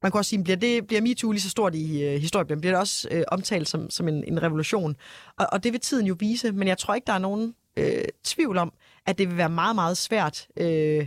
[0.04, 2.72] man kan også sige, bliver, det, bliver MeToo lige så stort i øh, historien, bliver
[2.72, 4.96] det også øh, omtalt som, som en, en revolution.
[5.38, 8.04] Og, og det vil tiden jo vise, men jeg tror ikke, der er nogen øh,
[8.24, 8.72] tvivl om,
[9.06, 11.06] at det vil være meget, meget svært øh,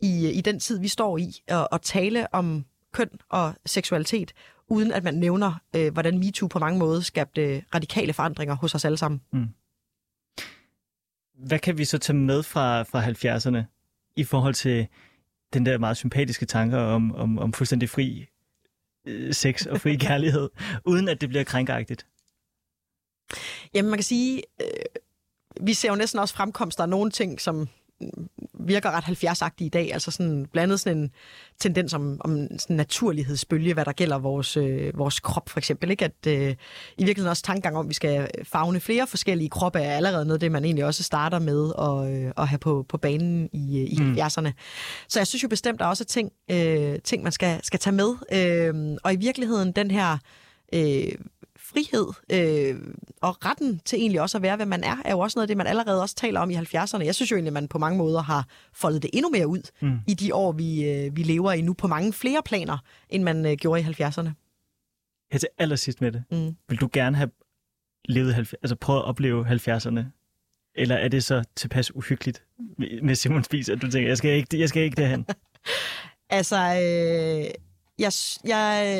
[0.00, 4.32] i, i den tid, vi står i, at, at tale om køn og seksualitet,
[4.68, 8.84] uden at man nævner, øh, hvordan MeToo på mange måder skabte radikale forandringer hos os
[8.84, 9.20] alle sammen.
[9.32, 9.48] Mm.
[11.46, 13.64] Hvad kan vi så tage med fra, fra 70'erne
[14.16, 14.86] i forhold til
[15.54, 18.28] den der meget sympatiske tanker om, om, om fuldstændig fri
[19.06, 20.50] øh, sex og fri kærlighed,
[20.90, 22.06] uden at det bliver krænkagtigt?
[23.74, 24.66] Jamen, man kan sige, øh,
[25.60, 27.68] vi ser jo næsten også fremkomster af nogle ting, som
[28.66, 31.10] virker ret 70-agtige i dag, altså sådan blandet sådan en
[31.60, 35.90] tendens om, om sådan naturlighedsbølge, hvad der gælder vores, øh, vores krop for eksempel.
[35.90, 36.04] Ikke?
[36.04, 36.50] At øh,
[36.98, 40.40] i virkeligheden også tankegang om, at vi skal fagne flere forskellige kroppe, er allerede noget,
[40.40, 43.92] det man egentlig også starter med at, øh, at have på, på banen i, øh,
[43.92, 44.12] i mm.
[44.12, 44.52] 70'erne.
[45.08, 47.96] Så jeg synes jo bestemt, der er også ting, øh, ting man skal, skal tage
[47.96, 48.14] med.
[48.32, 50.18] Øh, og i virkeligheden den her
[50.74, 51.12] øh,
[51.74, 52.80] frihed øh,
[53.22, 55.48] og retten til egentlig også at være, hvad man er, er jo også noget af
[55.48, 57.02] det, man allerede også taler om i 70'erne.
[57.04, 59.70] Jeg synes jo egentlig, at man på mange måder har foldet det endnu mere ud
[59.82, 59.98] Mm.
[60.08, 62.78] i de år, vi, øh, vi lever i nu, på mange flere planer,
[63.10, 64.28] end man øh, gjorde i 70'erne.
[65.32, 66.24] Her til allersidst med det.
[66.30, 66.56] Mm.
[66.68, 67.30] Vil du gerne have
[68.08, 70.00] levet, 70, altså prøvet at opleve 70'erne?
[70.76, 72.44] Eller er det så tilpas uhyggeligt
[72.78, 75.26] med- med Simon Spies, at du tænker, jeg skal ikke, jeg skal ikke derhen?
[76.30, 77.50] Altså, øh,
[77.98, 78.12] jeg,
[78.44, 78.96] jeg,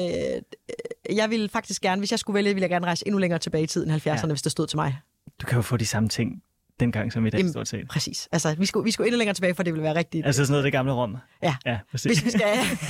[1.08, 3.38] øh, jeg vil faktisk gerne, hvis jeg skulle vælge, ville jeg gerne rejse endnu længere
[3.38, 4.26] tilbage i tiden, 70'erne, ja.
[4.26, 4.98] hvis det stod til mig.
[5.40, 6.42] Du kan jo få de samme ting
[6.80, 7.88] dengang som i dag, Jamen, stort set.
[7.88, 8.28] Præcis.
[8.32, 10.26] Altså, vi skulle, vi skulle endnu længere tilbage, for det ville være rigtigt.
[10.26, 11.16] Altså sådan noget af det gamle Rom.
[11.42, 11.56] Ja.
[11.66, 12.12] Ja, præcis.
[12.12, 12.46] Hvis vi skal...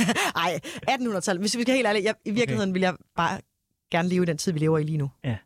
[0.44, 1.42] Ej, 1800-tallet.
[1.42, 2.74] Hvis vi skal helt ærligt, jeg, i virkeligheden okay.
[2.74, 3.40] vil jeg bare
[3.90, 5.10] gerne leve i den tid, vi lever i lige nu.
[5.24, 5.36] Ja,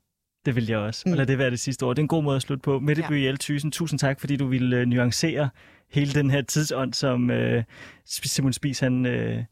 [0.47, 1.03] det vil jeg også.
[1.07, 1.13] Mm.
[1.13, 1.97] Og lad det være det sidste ord.
[1.97, 2.79] Det er en god måde at slutte på.
[2.79, 3.09] Mette Ja.
[3.09, 5.51] Bøgel Thyssen, tusind tak, fordi du ville øh, nuancere
[5.91, 7.65] hele den her tidsånd, som øh,
[8.05, 9.45] Simon Spies han øh,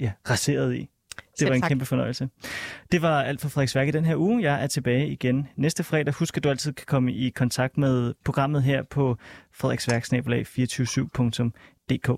[0.00, 0.80] ja, raserede i.
[0.80, 0.88] Det
[1.38, 1.68] Selv var en tak.
[1.68, 2.28] kæmpe fornøjelse.
[2.92, 4.42] Det var alt for Frederiksværk i den her uge.
[4.42, 6.14] Jeg er tilbage igen næste fredag.
[6.14, 9.16] Husk, at du altid kan komme i kontakt med programmet her på
[9.54, 12.12] frederiksværk 247dk